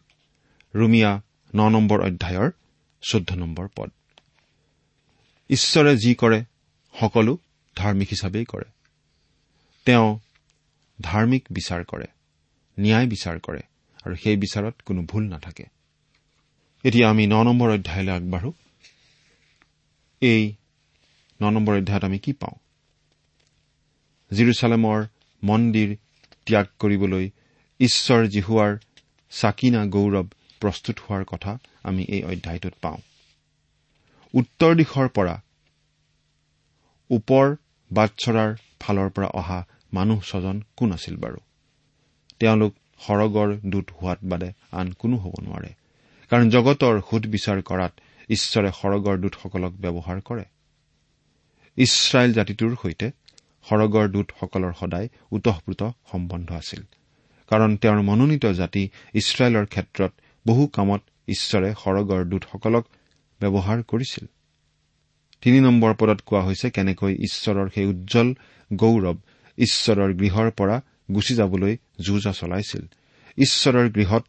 ৰুমিয়া 0.75 1.21
ন 1.55 1.69
নম্বৰ 1.69 2.01
অধ্যায়ৰ 2.01 2.51
চৈধ্য 3.01 3.35
নম্বৰ 3.35 3.67
পদ। 3.75 3.91
ঈশ্বৰে 5.49 5.97
যি 5.97 6.15
কৰে 6.15 6.43
সকলো 7.01 7.37
ধাৰ্মিক 7.75 8.07
হিচাপেই 8.09 8.45
কৰে। 8.45 8.65
তেওঁ 9.85 10.19
ধাৰ্মিক 11.01 11.45
বিচাৰ 11.51 11.83
কৰে 11.83 12.05
ন্যায় 12.79 13.07
বিচাৰ 13.07 13.39
কৰে। 13.39 13.59
আৰু 14.05 14.15
সেই 14.15 14.37
বিচাৰত 14.37 14.75
কোনো 14.85 15.01
ভুল 15.03 15.23
নাথাকে। 15.23 15.65
এতিয়া 16.83 17.09
আমি 17.09 17.27
ন 17.27 17.43
নম্বৰ 17.43 17.69
অধ্যায়লৈ 17.69 18.11
আগবাঢ়ো। 18.11 18.51
এই 20.21 20.53
ন 21.41 21.49
নম্বৰ 21.49 21.77
অধ্যায়ত 21.77 22.03
আমি 22.03 22.19
কি 22.19 22.33
পাওঁ? 22.33 22.57
জিৰচালেমৰ 24.35 25.05
মন্দিৰ 25.43 25.95
ত্যাগ 26.45 26.65
কৰিবলৈ 26.79 27.29
ঈশ্বৰ 27.79 28.27
জিহুৱাৰ 28.27 28.77
চাকিনা 29.29 29.85
গৌৰৱ 29.85 30.27
প্ৰস্তুত 30.59 30.99
হোৱাৰ 30.99 31.23
কথা 31.25 31.57
আমি 31.83 32.03
এই 32.03 32.23
অধ্যায়টোত 32.23 32.73
পাওঁ। 32.81 32.97
উত্তৰ 34.33 34.75
দিশৰ 34.75 35.07
পৰা 35.07 35.41
ওপৰ 37.09 37.55
বাটচৰাৰ 37.91 38.55
ফালৰ 38.79 39.09
পৰা 39.09 39.27
অহা 39.27 39.67
মানুহ 39.93 40.19
ছজন 40.21 40.61
কোন 40.75 40.91
আছিল 40.91 41.15
বাৰু? 41.17 41.37
তেওঁলোক 42.39 42.73
সৰগৰ 43.07 43.49
দূত 43.65 43.87
হোৱাত 43.91 44.19
বাদে 44.23 44.49
আন 44.71 44.87
কোনো 44.91 45.15
হ'ব 45.17 45.33
নোৱাৰে। 45.43 45.71
কাৰণ 46.31 46.49
জগতৰ 46.49 46.95
সুধবিচাৰ 47.09 47.59
কৰাত 47.61 47.93
ঈশ্বৰে 48.29 48.69
সৰগৰ 48.71 49.15
দূতসকলক 49.17 49.73
ব্যৱহাৰ 49.73 50.19
কৰে। 50.21 50.45
ইছৰাইল 51.77 52.31
জাতিটোৰ 52.33 52.73
সৈতে 52.81 53.07
সৰগৰ 53.69 54.05
দূতসকলৰ 54.07 54.73
সদায় 54.73 55.07
ওতঃপ্ৰোত 55.31 55.81
সম্বন্ধ 56.11 56.49
আছিল। 56.51 56.81
কাৰণ 57.51 57.77
তেওঁৰ 57.77 58.01
মনোনীত 58.01 58.45
জাতি 58.45 58.83
ইছৰাইলৰ 59.13 59.65
ক্ষেত্ৰত 59.65 60.11
বহু 60.45 60.67
কামত 60.67 61.01
ঈশ্বৰে 61.27 61.69
সৰগৰ 61.73 62.21
দূতসকলক 62.25 62.85
ব্যৱহাৰ 63.39 63.79
কৰিছিল। 63.83 64.25
তিনি 65.41 65.59
নম্বৰ 65.59 65.93
পদত 65.93 66.19
কোৱা 66.25 66.41
হৈছে 66.41 66.67
কেনেকৈ 66.69 67.13
ঈশ্বৰৰ 67.13 67.67
সেই 67.69 67.85
উজ্জ্বল 67.85 68.29
গৌৰৱ 68.73 69.17
ঈশ্বৰৰ 69.57 70.13
গৃহৰ 70.13 70.51
পৰা 70.51 70.81
গুচি 71.15 71.33
যাবলৈ 71.35 71.77
যুঁজা 71.99 72.31
চলাইছিল। 72.31 72.83
ঈশ্বৰৰ 73.37 73.89
গৃহত 73.89 74.23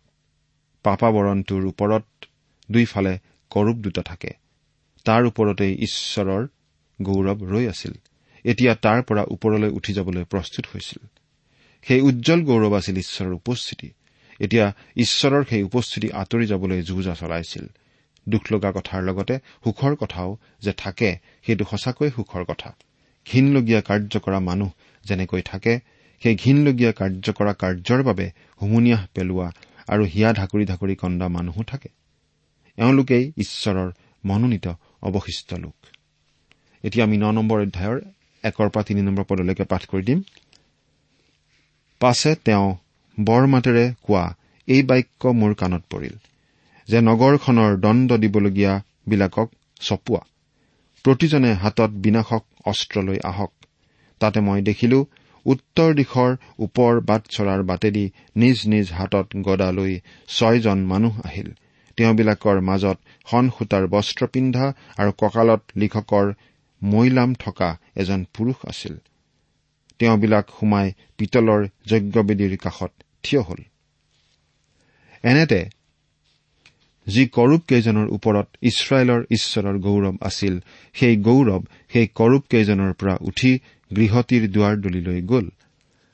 পাপাবৰণটোৰ 0.82 1.66
ওপৰত 1.66 2.04
দুইফালে 2.70 3.18
কৰূপ 3.50 3.76
দুটা 3.76 4.02
থাকে। 4.02 4.30
তাৰ 5.04 5.24
ওপৰতেই 5.24 5.72
ঈশ্বৰৰ 5.80 6.46
গৌৰৱ 7.02 7.38
ৰৈ 7.46 7.68
আছিল। 7.68 7.92
এতিয়া 8.44 8.74
তাৰ 8.74 9.02
পৰা 9.02 9.24
ওপৰলৈ 9.28 9.68
উঠি 9.68 9.92
যাবলৈ 9.92 10.24
প্ৰস্তুত 10.24 10.64
হৈছিল। 10.74 11.06
সেই 11.82 12.00
উজ্জ্বল 12.00 12.40
গৌৰৱ 12.44 12.72
আছিল 12.76 12.96
ঈশ্বৰৰ 12.96 13.32
উপস্থিতি। 13.32 13.90
এতিয়া 14.40 14.72
ঈশ্বৰৰ 14.96 15.44
সেই 15.44 15.62
উপস্থিতি 15.62 16.12
আঁতৰি 16.12 16.46
যাবলৈ 16.46 16.82
যুঁজা 16.82 17.14
চলাইছিল। 17.14 17.66
দুখ 18.28 18.52
লগা 18.52 18.72
কথাৰ 18.72 19.02
লগতে 19.02 19.38
সুখৰ 19.64 19.96
কথাও 19.96 20.36
যে 20.60 20.72
থাকে 20.72 21.18
সেইটো 21.46 21.64
সঁচাকৈয়ে 21.64 22.10
সুখৰ 22.10 22.44
কথা। 22.44 22.74
ঘীনলগীয়া 23.26 23.80
কাৰ্য 23.80 24.20
কৰা 24.20 24.40
মানুহ 24.40 24.70
যেনেকৈ 25.04 25.42
থাকে 25.42 25.80
সেই 26.22 26.34
ঘীনলগীয়া 26.36 26.92
কাৰ্য 26.92 27.26
কৰা 27.32 27.52
কাৰ্যৰ 27.52 28.02
বাবে 28.02 28.26
হুমুনিয়াহ 28.62 29.02
পেলোৱা 29.14 29.48
আৰু 29.88 30.04
হিয়া 30.04 30.30
ঢাকৰি 30.32 30.64
ঢাকৰি 30.64 30.94
কন্দা 30.96 31.28
মানুহো 31.28 31.62
থাকে। 31.62 31.88
এওঁলোকেই 32.78 33.32
ঈশ্বৰৰ 33.36 33.90
মনোনীত 34.24 34.66
অৱশিষ্ট 35.02 35.54
লোক। 35.54 35.76
এতিয়া 36.84 37.04
আমি 37.06 37.16
ন 37.16 37.24
নম্বৰ 37.30 37.58
অধ্যায়ৰ 37.60 37.98
একৰ 38.44 38.68
পৰা 38.68 38.82
তিনি 38.82 39.00
নম্বৰ 39.02 39.24
পদলৈকে 39.24 39.64
পাঠ 39.64 39.82
কৰি 39.86 40.02
দিম। 40.02 40.20
পাছে 42.00 42.34
তেওঁ 42.44 42.76
বৰমাতেৰে 43.20 43.84
কোৱা 44.02 44.24
এই 44.68 44.82
বাক্য 44.82 45.22
মোৰ 45.28 45.54
কাণত 45.54 45.82
পৰিল 45.90 46.14
যে 46.88 46.98
নগৰখনৰ 47.00 47.72
দণ্ড 47.80 48.12
দিবলগীয়াবিলাকক 48.16 49.48
চপোৱা। 49.80 50.22
প্ৰতিজনে 51.04 51.50
হাতত 51.54 51.90
বিনাশক 52.04 52.44
অস্ত্ৰ 52.64 53.02
লৈ 53.02 53.18
আহক। 53.24 53.52
তাতে 54.20 54.40
মই 54.40 54.62
দেখিলো 54.62 54.98
উত্তৰ 55.46 55.94
দিশৰ 55.94 56.36
ওপৰ 56.58 57.00
বাট 57.00 57.22
চৰাৰ 57.28 57.62
বাটেদি 57.62 58.10
নিজ 58.36 58.58
নিজ 58.66 58.92
হাতত 58.92 59.26
গদা 59.36 59.70
লৈ 59.72 60.00
ছয়জন 60.28 60.78
মানুহ 60.86 61.20
আহিল। 61.24 61.50
তেওঁবিলাকৰ 61.96 62.60
মাজত 62.60 62.98
সন 63.30 63.50
সূতাৰ 63.50 63.86
বস্ত্ৰ 63.86 64.26
পিন্ধা 64.26 64.66
আৰু 64.96 65.10
কঁকালত 65.12 65.62
লিখকৰ 65.76 66.32
মৈলাম 66.84 67.34
থকা 67.34 67.78
এজন 67.96 68.24
পুৰুষ 68.34 68.56
আছিল। 68.66 68.94
তেওঁবিলাক 69.98 70.46
সোমাই 70.60 70.92
পিতলৰ 71.18 71.68
যজ্ঞবেদীৰ 71.86 72.56
কাষত 72.56 72.92
থিয় 73.22 73.42
হল। 73.42 73.60
এনেতে 75.22 75.60
যি 77.06 77.26
কৰূপ 77.26 77.62
কেইজনৰ 77.68 78.06
ওপৰত 78.08 78.46
ইছৰাইলৰ 78.62 79.20
ঈশ্বৰৰ 79.30 79.78
গৌৰৱ 79.78 80.16
আছিল 80.20 80.60
সেই 80.94 81.16
গৌৰৱ 81.16 81.62
সেই 81.92 82.06
কৰূপ 82.06 82.42
কেইজনৰ 82.50 82.92
পৰা 82.92 83.14
উঠি 83.20 83.58
গৃহতীৰ 83.96 84.50
দুৱাৰদলিলৈ 84.50 85.22
গ'ল। 85.22 85.50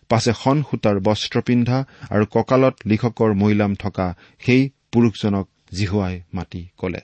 পাছে 0.08 0.32
সন 0.32 0.62
সূতাৰ 0.62 1.00
বস্ত্ৰ 1.00 1.40
পিন্ধা 1.40 1.84
আৰু 2.10 2.26
কঁকালত 2.26 2.74
লিখকৰ 2.86 3.34
মৈলাম 3.34 3.74
থকা 3.74 4.14
সেই 4.38 4.70
পুৰুষজনক 4.92 5.48
জিহুৱাই 5.72 6.22
মাতি 6.34 6.68
কলে 6.76 7.00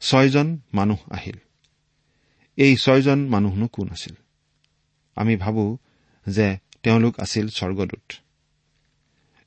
ছয়জন 0.00 0.58
মানুহ 0.74 0.98
আহিল। 1.10 1.38
এই 2.56 2.76
ছয়জন 2.76 3.28
মানুহনো 3.28 3.66
কোন 3.66 3.88
আছিল? 3.90 4.14
আমি 5.16 5.36
ভাবো 5.36 5.78
যে 6.28 6.58
তেওঁলোক 6.82 7.20
আছিল 7.20 7.48
স্বৰ্গদূত। 7.48 8.12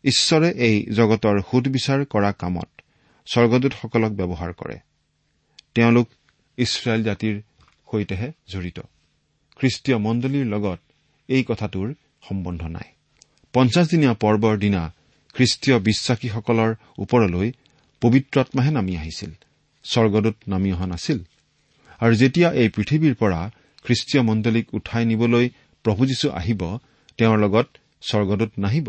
ঈশ্বৰে 0.04 0.50
এই 0.52 0.86
জগতৰ 0.94 1.42
সুদবিচাৰ 1.52 2.06
কৰা 2.06 2.32
কামত 2.32 2.70
স্বৰ্গদূতসকলক 3.26 4.12
ব্যৱহাৰ 4.12 4.54
কৰে। 4.54 4.80
তেওঁলোক 5.76 6.08
ইছৰাইল 6.58 7.04
জাতিৰ 7.04 7.42
সৈতেহে 7.92 8.32
জড়িত। 8.48 8.80
খ্ৰীষ্টীয় 9.60 9.98
মণ্ডলীৰ 9.98 10.46
লগত 10.46 10.80
এই 11.28 11.44
কথাটোৰ 11.48 11.94
সম্বন্ধ 12.30 12.64
নাই। 12.64 12.92
পঞ্চাছদিনীয়া 13.54 14.14
পৰ্বৰ 14.14 14.58
দিনা 14.58 14.94
খ্ৰীষ্টীয় 15.34 15.80
বিশ্বাসীসকলৰ 15.80 16.76
ওপৰলৈ 16.98 17.52
পবিত্ৰত্মাহে 18.02 18.72
নামি 18.72 18.98
আহিছিল। 18.98 19.32
স্বৰ্গদূত 19.84 20.36
নামি 20.48 20.72
অহা 20.74 20.88
নাছিল। 20.88 21.20
আৰু 22.00 22.16
যেতিয়া 22.16 22.52
এই 22.52 22.70
পৃথিৱীৰ 22.70 23.16
পৰা 23.16 23.52
খ্ৰীষ্টীয় 23.84 24.24
মণ্ডলীক 24.24 24.74
উঠাই 24.74 25.06
নিবলৈ 25.06 25.50
প্ৰভু 25.84 26.06
যীশু 26.06 26.30
আহিব 26.30 26.78
তেওঁৰ 27.18 27.38
লগত 27.38 27.68
স্বৰ্গদূত 28.02 28.52
নাহিব। 28.58 28.88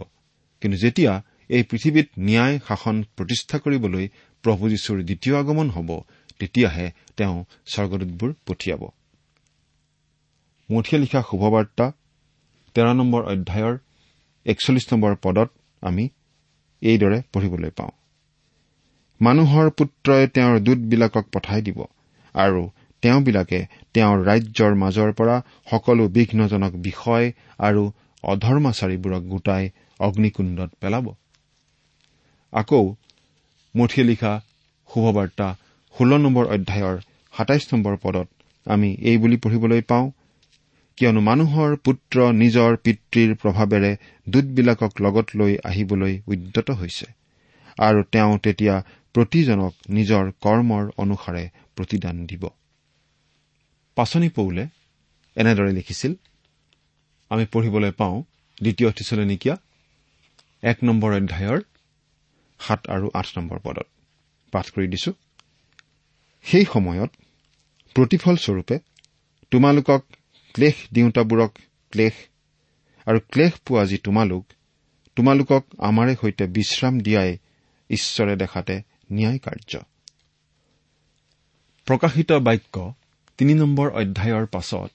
কিন্তু 0.61 0.78
যেতিয়া 0.78 1.22
এই 1.48 1.62
পৃথিৱীত 1.62 2.09
ন্যায় 2.18 2.59
শাসন 2.68 3.04
প্ৰতিষ্ঠা 3.16 3.59
কৰিবলৈ 3.59 4.09
প্ৰভু 4.42 4.68
যীশুৰ 4.68 5.02
দ্বিতীয় 5.02 5.38
আগমন 5.38 5.70
হ'ব 5.70 6.00
তেতিয়াহে 6.38 6.90
তেওঁ 7.16 7.44
স্বৰ্গদূতবোৰ 7.66 8.35
পঠিয়াব। 8.46 8.88
মঠিয়া 10.70 10.98
লিখা 11.00 11.20
শুভবাৰ্তা 11.30 11.87
তেৰ 12.76 12.88
নম্বৰ 12.94 13.22
অধ্যায়ৰ 13.24 13.74
একচল্লিছ 14.46 14.87
নম্বৰ 14.92 15.12
পদত 15.22 15.48
আমি 15.83 16.04
এইদৰে 16.83 17.18
পঢ়িবলৈ 17.33 17.70
পাওঁ। 17.70 17.92
মানুহৰ 19.20 19.66
পুত্ৰই 19.70 20.26
তেওঁৰ 20.35 20.56
দূতবিলাকক 20.61 21.24
পঠাই 21.35 21.61
দিব 21.62 21.78
আৰু 22.35 22.62
তেওঁবিলাকে 23.02 23.59
তেওঁৰ 23.94 24.18
ৰাজ্যৰ 24.24 24.72
মাজৰ 24.74 25.11
পৰা 25.12 25.37
সকলো 25.70 26.04
বিঘ্নজনক 26.09 26.72
বিষয় 26.87 27.26
আৰু 27.59 27.83
অধৰ্মাচাৰীবোৰক 28.24 29.22
গোটাই 29.22 29.64
অগ্নিকুণ্ডত 30.00 30.70
পেলাব। 30.80 31.06
আকৌ 32.52 32.83
মঠিয়ে 33.74 34.06
লিখা 34.06 34.33
শুভবাৰ্তা 34.90 35.48
ষোল্ল 35.94 36.12
নম্বৰ 36.16 36.44
অধ্যায়ৰ 36.46 36.96
সাতাইছ 37.35 37.64
নম্বৰ 37.74 37.94
পদত 38.02 38.28
আমি 38.66 38.88
এই 39.00 39.16
বুলি 39.18 39.37
পঢ়িবলৈ 39.37 39.83
পাওঁ 39.83 40.06
কিয়নো 40.96 41.20
মানুহৰ 41.20 41.76
পুত্ৰ 41.76 42.33
নিজৰ 42.33 42.76
পিতৃৰ 42.76 43.35
প্ৰভাৱেৰে 43.35 43.96
দূতবিলাকক 44.29 44.92
লগত 45.00 45.26
লৈ 45.37 45.57
আহিবলৈ 45.64 46.20
উদ্যত 46.26 46.70
হৈছে। 46.70 47.07
আৰু 47.79 48.03
তেওঁ 48.12 48.38
তেতিয়া 48.38 48.74
প্ৰতিজনক 49.14 49.74
নিজৰ 49.90 50.24
কৰ্মৰ 50.40 50.85
অনুসাৰে 50.96 51.44
প্ৰতিদান 51.76 52.26
দিব। 52.26 52.48
পাচনি 53.96 54.29
পৌলে 54.29 54.66
এনেদৰে 55.37 55.72
লিখিছিল 55.72 56.14
আমি 57.31 57.44
পঢ়িবলৈ 57.46 57.90
পাওঁ 57.90 58.22
দ্বিতীয় 58.59 58.90
থিচলনিকীয়া 58.90 59.57
এক 60.62 60.79
নম্বৰ 60.85 61.11
অধ্যায়ৰ 61.12 61.61
সাত 62.61 62.81
আৰু 62.88 63.11
আঠ 63.14 63.26
নম্বৰ 63.37 63.59
পদত। 63.62 63.88
পাঠ 64.53 64.66
কৰি 64.70 64.87
দিছো। 64.88 65.12
সেই 66.44 66.64
সময়ত 66.64 67.11
প্ৰতিফলস্বৰূপে 67.96 68.79
তোমালোকক 69.50 70.03
ক্লেশ 70.54 70.76
দিওঁতাবোৰক 70.92 71.52
ক্লেশ। 71.92 72.12
আৰু 73.06 73.20
ক্লেশ 73.20 73.52
পোৱা 73.66 73.84
যি 73.84 73.98
তোমালোক 73.98 74.44
তোমালোকক 75.16 75.64
আমাৰে 75.78 76.16
সৈতে 76.16 76.46
বিশ্ৰাম 76.46 77.00
দিয়াই 77.00 77.38
ঈশ্বৰে 77.90 78.36
দেখাতে 78.36 78.82
ন্যায় 79.12 79.38
কাৰ্য। 79.38 79.72
প্ৰকাশিত 81.86 82.32
বাক্য 82.32 82.94
তিনি 83.38 83.54
নম্বৰ 83.54 83.88
অধ্যায়ৰ 83.90 84.46
পাছত 84.46 84.90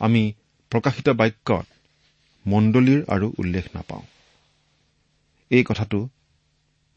আমি 0.00 0.32
প্ৰকাশিত 0.70 1.08
বাক্যত 1.08 1.66
মণ্ডলীৰ 2.46 3.04
আৰু 3.08 3.34
উল্লেখ 3.38 3.64
নাপাওঁ। 3.74 4.02
এই 5.50 5.64
কথাটো 5.64 6.08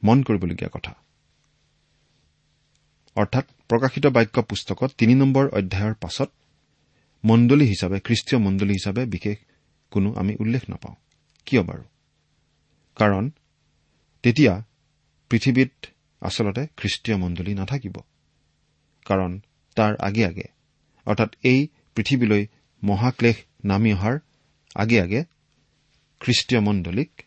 মন 0.03 0.23
কৰিবলগীয়া 0.23 0.69
কথা। 0.73 0.93
অৰ্থাৎ 3.15 3.45
প্ৰকাশিত 3.67 4.05
বাক্য 4.07 4.41
পুস্তকত 4.41 4.91
তিনি 4.97 5.15
নম্বৰ 5.15 5.45
অধ্যায়ৰ 5.47 5.93
পাছত 5.93 6.29
মণ্ডলী 7.25 7.65
হিচাপে 7.65 7.99
খ্ৰীষ্টীয় 7.99 8.41
মণ্ডলী 8.41 8.73
হিচাপে 8.73 9.06
বিশেষ 9.06 9.38
কোনো 9.91 10.13
আমি 10.13 10.36
উল্লেখ 10.39 10.69
নাপাওঁ। 10.69 10.95
কিয় 11.45 11.63
বাৰু? 11.63 11.84
কাৰণ 12.95 13.30
তেতিয়া 14.23 14.63
পৃথিৱীত 15.30 15.86
আচলতে 16.21 16.67
খ্ৰীষ্টীয় 16.77 17.17
মণ্ডলী 17.17 17.53
নাথাকিব। 17.53 17.95
কাৰণ 19.06 19.39
তাৰ 19.75 19.95
আগে 19.95 20.25
আগে 20.25 20.43
অৰ্থাৎ 21.06 21.36
এই 21.43 21.67
পৃথিৱীলৈ 21.95 22.47
মহাক্লেশ 22.84 23.36
নামি 23.65 23.93
অহাৰ 23.93 24.19
আগে 24.75 25.01
আগে 25.01 25.23
খ্ৰীষ্টীয় 26.19 26.62
মণ্ডলীক 26.62 27.21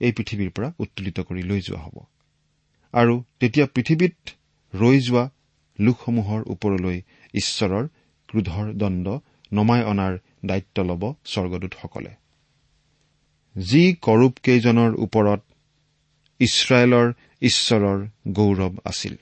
এই 0.00 0.12
পৃথিৱীৰ 0.12 0.50
পৰা 0.50 0.72
উত্তোলিত 0.78 1.20
কৰি 1.20 1.42
লৈ 1.42 1.60
যোৱা 1.60 1.80
হ'ব। 1.80 1.96
আৰু 2.92 3.24
তেতিয়া 3.40 3.66
পৃথিৱীত 3.66 4.14
ৰৈ 4.74 5.00
যোৱা 5.00 5.30
লোকসমূহৰ 5.80 6.42
ওপৰলৈ 6.46 7.02
ঈশ্বৰৰ 7.34 7.88
ক্ৰোধৰ 8.30 8.66
দণ্ড 8.74 9.06
নমাই 9.52 9.82
অনাৰ 9.84 10.18
দায়িত্ব 10.46 10.76
ল'ব 10.82 11.02
স্বৰ্গদূতসকলে। 11.24 12.12
যি 13.56 13.82
কৰূপকেইজনৰ 14.02 14.92
ওপৰত 15.04 15.40
ইছৰাইলৰ 16.40 17.08
ঈশ্বৰৰ 17.42 17.98
গৌৰৱ 18.32 18.74
আছিল 18.84 19.14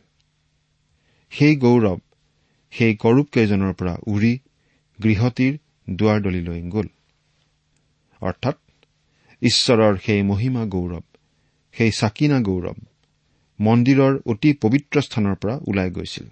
সেই 1.33 1.57
গৌৰৱ 1.57 1.99
সেই 2.73 2.94
কৰূপকেইজনৰ 2.94 3.73
পৰা 3.73 3.94
উৰি 4.07 4.33
গৃহতীৰ 4.99 5.55
দুৱাৰদলিলৈ 5.88 6.61
গ'ল। 6.71 6.88
অৰ্থাৎ 8.23 8.57
ঈশ্বৰৰ 9.42 9.94
সেই 9.97 10.23
মহিমা 10.23 10.64
গৌৰৱ 10.66 11.05
সেই 11.75 11.90
চাকিনা 11.90 12.38
গৌৰৱ 12.40 12.79
মন্দিৰৰ 13.59 14.14
অতি 14.27 14.51
পবিত্ৰ 14.62 14.97
স্থানৰ 15.01 15.35
পৰা 15.35 15.55
ওলাই 15.66 15.90
গৈছিল। 15.90 16.27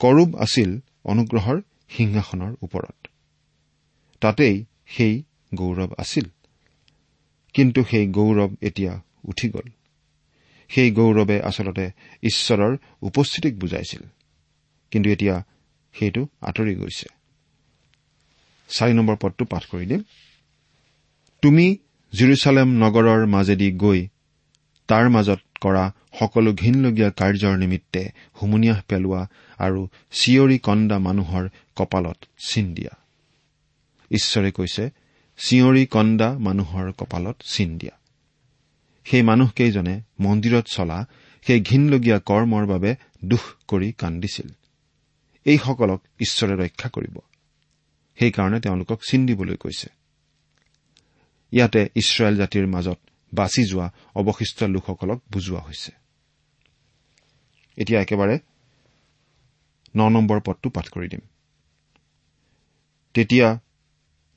কৰূপ 0.00 0.36
আছিল 0.36 0.80
অনুগ্ৰহৰ 1.04 1.60
সিংহাসনৰ 1.90 2.54
ওপৰত। 2.62 3.08
তাতেই 4.20 4.64
সেই 4.86 5.22
গৌৰৱ 5.54 5.90
আছিল। 5.98 6.24
কিন্তু 7.54 7.84
সেই 7.84 8.06
গৌৰৱ 8.06 8.56
এতিয়া 8.62 9.02
উঠি 9.24 9.48
গ'ল। 9.48 9.68
সেই 10.68 10.90
গৌৰৱে 10.90 11.40
আচলতে 11.40 11.90
ঈশ্বৰৰ 12.22 12.76
উপস্থিতিক 13.02 13.58
বুজাইছিল। 13.58 14.02
কিন্তু 14.90 15.10
এতিয়া 15.10 15.44
সেইটো 15.94 16.28
আঁতৰি 16.40 16.74
গৈছে। 16.74 17.08
চাৰি 18.68 18.92
নম্বৰ 18.92 19.16
পদটো 19.20 19.44
পাঠ 19.44 19.66
কৰি 19.66 19.86
দিম। 19.86 20.02
তুমি 21.42 21.76
জিৰচালেম 22.12 22.68
নগৰৰ 22.68 23.26
মাজেদি 23.26 23.72
গৈ 23.72 24.08
তাৰ 24.88 25.08
মাজত 25.08 25.40
কৰা 25.60 25.92
সকলো 26.18 26.52
ঘীনলগীয়া 26.52 27.10
কাৰ্যৰ 27.10 27.58
নিমিত্তে 27.58 28.10
হুমুনিয়াহ 28.42 28.80
পেলোৱা 28.88 29.26
আৰু 29.58 29.88
চিঞৰি 30.10 30.58
কন্দা 30.58 30.98
মানুহৰ 30.98 31.48
কপালত 31.76 32.16
চিন 32.46 32.74
দিয়া। 32.74 32.96
ঈশ্বৰে 34.10 34.50
কৈছে 34.50 34.90
চিঞৰি 35.38 35.86
কন্দা 35.86 36.38
মানুহৰ 36.38 36.92
কপালত 36.92 37.36
চিন 37.52 37.78
দিয়া। 37.78 37.98
সেই 39.04 39.22
মানুহকেইজনে 39.22 40.02
মন্দিৰত 40.20 40.64
চলা 40.66 41.06
সেই 41.46 41.60
ঘীনলগীয়া 41.60 42.18
কৰ্মৰ 42.18 42.66
বাবে 42.66 42.96
দুখ 43.24 43.56
কৰি 43.68 43.92
কান্দিছিল। 43.92 44.48
এইসকলক 45.44 46.02
ঈশ্বৰে 46.20 46.56
ৰক্ষা 46.56 46.88
কৰিব। 46.88 47.18
সেইকাৰণে 48.18 48.60
তেওঁলোকক 48.60 49.00
চিন 49.08 49.26
দিবলৈ 49.26 49.56
কৈছে। 49.56 49.88
ইয়াতে 51.52 51.88
ইছৰাইল 51.94 52.36
জাতিৰ 52.36 52.66
মাজত 52.66 52.98
বাছি 53.34 53.64
যোৱা 53.64 53.92
অৱশিষ্ট 54.14 54.62
লোকসকলক 54.62 55.22
বুজোৱা 55.32 55.60
হৈছে। 55.60 55.99
এতিয়া 57.80 57.98
একেবাৰে 58.00 58.36
ন 59.94 60.08
নম্বৰ 60.08 60.40
পদটো 60.40 60.68
পাঠ 60.70 60.86
কৰি 60.88 61.08
দিম। 61.08 61.22
তেতিয়া 63.14 63.48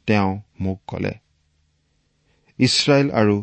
তেওঁ 0.08 0.32
মোক 0.60 0.80
কলে 0.88 1.14
ইছৰাইল 2.60 3.12
আৰু 3.12 3.36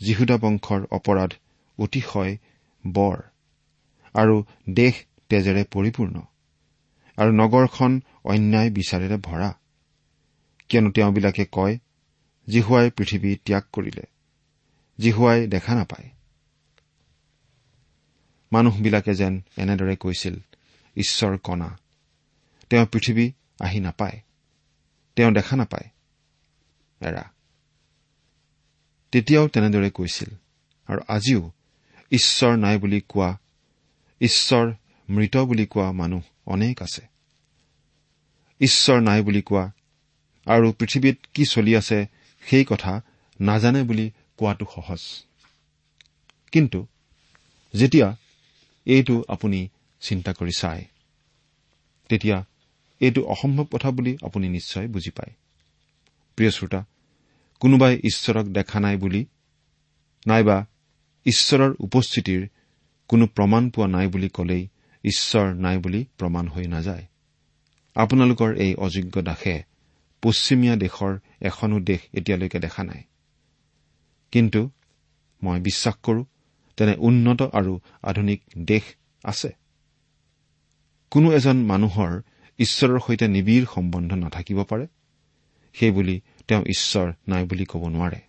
যীহুদা 0.00 0.36
বংশৰ 0.36 0.84
অপৰাধ 0.90 1.30
অতিশয় 1.78 2.36
বৰ 2.84 3.16
আৰু 4.14 4.36
দেশ 4.72 4.94
তেজেৰে 5.30 5.64
পৰিপূৰ্ণ 5.64 6.16
আৰু 7.18 7.30
নগৰখন 7.32 7.92
অন্যায় 8.24 8.70
বিচাৰেৰে 8.70 9.18
ভৰা। 9.22 9.50
কিয়নো 10.68 10.90
তেওঁবিলাকে 10.90 11.44
কয় 11.52 11.74
জিহুৱাই 12.48 12.90
পৃথিৱী 12.90 13.30
ত্যাগ 13.44 13.64
কৰিলে। 13.72 14.04
জিহুৱাই 14.98 15.46
দেখা 15.46 15.74
নাপায়। 15.74 16.08
মানুহবিলাকে 18.52 19.14
যেন 19.14 19.40
এনেদৰে 19.56 19.96
কৈছিল 19.96 20.36
ঈশ্বৰ 20.96 21.38
কণা। 21.38 21.78
তেওঁ 22.70 22.86
পৃথিৱী 22.86 23.32
আহি 23.60 23.80
নাপায়। 23.80 24.20
তেওঁ 25.16 25.32
দেখা 25.32 25.56
নাপায়। 25.56 25.88
এৰা। 27.00 27.30
তেতিয়াও 29.12 29.48
তেনেদৰে 29.48 29.90
কৈছিল 29.90 30.28
আৰু 30.86 31.00
আজিও 31.08 31.50
ঈশ্বৰ 32.12 32.56
নাই 32.56 32.78
বুলি 32.78 33.00
কোৱা 33.08 33.38
ঈশ্বৰ 34.20 34.72
মৃত 35.08 35.36
বুলি 35.36 35.66
কোৱা 35.66 35.92
মানুহ 35.92 36.22
অনেক 36.46 36.82
আছে। 36.82 37.02
ঈশ্বৰ 38.60 39.00
নাই 39.00 39.22
বুলি 39.22 39.42
কোৱা 39.42 39.70
আৰু 40.46 40.72
পৃথিৱীত 40.72 41.18
কি 41.34 41.44
চলি 41.44 41.76
আছে 41.76 42.06
সেই 42.40 42.64
কথা 42.64 43.00
নাজানে 43.40 43.82
বুলি 43.82 44.10
কোৱাটো 44.36 44.66
সহজ। 44.74 45.00
কিন্তু 46.52 46.86
যেতিয়া 47.74 48.16
এইটো 48.88 49.24
আপুনি 49.28 49.68
চিন্তা 50.00 50.32
কৰি 50.32 50.52
চায়। 50.58 50.84
তেতিয়া 52.08 52.44
এইটো 53.00 53.20
অসম্ভৱ 53.24 53.64
কথা 53.64 53.90
বুলি 53.90 54.16
আপুনি 54.22 54.48
নিশ্চয় 54.48 54.86
বুজি 54.88 55.10
পায়। 55.10 55.32
প্ৰিয় 56.36 56.50
শ্ৰোতা 56.50 56.84
কোনোবাই 57.60 57.94
ঈশ্বৰক 58.04 58.46
দেখা 58.46 58.80
নাই 58.80 58.96
বুলি 58.96 59.26
নাইবা 60.26 60.66
ঈশ্বৰৰ 61.26 61.74
উপস্থিতিৰ 61.80 62.48
কোনো 63.08 63.26
প্ৰমাণ 63.26 63.70
পোৱা 63.70 63.86
নাই 63.86 64.06
বুলি 64.06 64.28
কলেই 64.28 64.68
ঈশ্বৰ 65.04 65.54
নাই 65.54 65.78
বুলি 65.78 66.04
প্ৰমাণ 66.18 66.48
হৈ 66.48 66.66
নাযায়। 66.66 67.06
আপোনালোকৰ 67.94 68.54
এই 68.56 68.74
অযোগ্য 68.74 69.22
দাসে 69.22 69.62
পশ্চিমীয়া 70.22 70.76
দেশৰ 70.76 71.18
এখনো 71.42 71.80
দেশ 71.80 72.00
এতিয়ালৈকে 72.12 72.58
দেখা 72.58 72.84
নাই। 72.84 73.02
কিন্তু 74.32 74.70
মই 75.42 75.60
বিশ্বাস 75.60 75.94
কৰো 75.94 76.24
তেনে 76.78 76.94
উন্নত 76.98 77.42
আৰু 77.42 77.80
আধুনিক 78.02 78.42
দেশ 78.58 78.82
আছে। 79.24 79.48
কোনো 81.10 81.32
এজন 81.32 81.56
মানুহৰ 81.56 82.20
ঈশ্বৰৰ 82.58 83.00
সৈতে 83.06 83.28
নিবিড় 83.28 83.66
সম্বন্ধ 83.74 84.12
নাথাকিব 84.12 84.64
পাৰে। 84.64 84.86
সেইবুলি 85.74 86.20
তেওঁ 86.48 86.62
ঈশ্বৰ 86.62 87.12
নাই 87.28 87.44
বুলি 87.44 87.64
ক'ব 87.64 87.88
নোৱাৰে। 87.88 88.20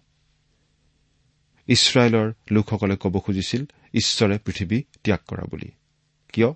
ইছৰাইলৰ 1.67 2.33
লোকসকলে 2.51 2.95
ক'ব 2.95 3.19
খুজিছিল 3.19 3.65
ঈশ্বৰে 3.93 4.37
পৃথিৱী 4.37 4.83
ত্যাগ 5.03 5.19
কৰা 5.27 5.43
বুলি। 5.43 5.71
কিয়? 6.33 6.53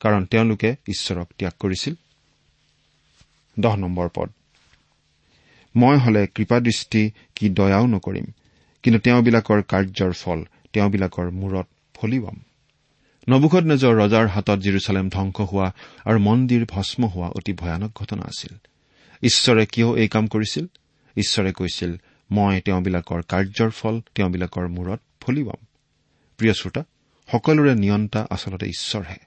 কাৰণ 0.00 0.24
তেওঁলোকে 0.24 0.76
ঈশ্বৰক 0.88 1.28
ত্যাগ 1.38 1.52
কৰিছিল। 1.60 1.94
মই 5.76 5.98
হলে 5.98 6.26
কৃপাদৃষ্টি 6.26 7.10
কি 7.34 7.48
দয়াও 7.48 7.86
নকৰিম 7.86 8.24
কিন্তু 8.82 9.00
তেওঁবিলাকৰ 9.00 9.62
কাৰ্যৰ 9.62 10.12
ফল 10.12 10.44
তেওঁবিলাকৰ 10.74 11.30
মূৰত 11.30 11.66
ফলিবাম 11.94 12.38
নবুখত 13.28 13.64
নিজৰ 13.64 13.92
ৰজাৰ 13.96 14.26
হাতত 14.28 14.58
জিৰচালেম 14.58 15.06
ধ্বংস 15.08 15.40
হোৱা 15.40 15.68
আৰু 16.04 16.18
মন্দিৰ 16.18 16.62
ভস্ম 16.70 17.06
হোৱা 17.06 17.28
অতি 17.28 17.52
ভয়ানক 17.52 17.92
ঘটনা 17.94 18.22
আছিল। 18.22 18.52
ঈশ্বৰে 19.22 19.66
কিয় 19.66 19.88
এই 19.96 20.08
কাম 20.08 20.26
কৰিছিল? 20.26 20.66
ঈশ্বৰে 21.16 21.52
কৈছিল 21.52 21.92
মই 22.30 22.60
তেওঁবিলাকৰ 22.60 23.22
কাৰ্যৰ 23.28 23.70
ফল 23.70 24.00
তেওঁবিলাকৰ 24.14 24.66
মূৰত 24.68 25.00
ফলিবাম 25.20 25.60
প্ৰিয় 26.38 26.54
শ্ৰোতা 26.54 26.82
সকলোৰে 27.32 27.74
নিয়ন্তা 27.74 28.26
আচলতে 28.30 28.66
ঈশ্বৰহে। 28.66 29.20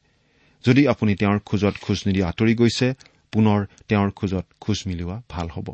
যদি 0.65 0.87
আপুনি 0.87 1.15
তেওঁৰ 1.15 1.39
খোজত 1.39 1.75
খোজ 1.81 2.03
নিদি 2.07 2.21
আঁতৰি 2.23 2.53
গৈছে 2.55 2.93
পুনৰ 3.31 3.65
তেওঁৰ 3.87 4.09
খোজত 4.11 4.45
খোজ 4.59 4.83
মিলোৱা 4.87 5.21
ভাল 5.29 5.47
হ'ব। 5.49 5.67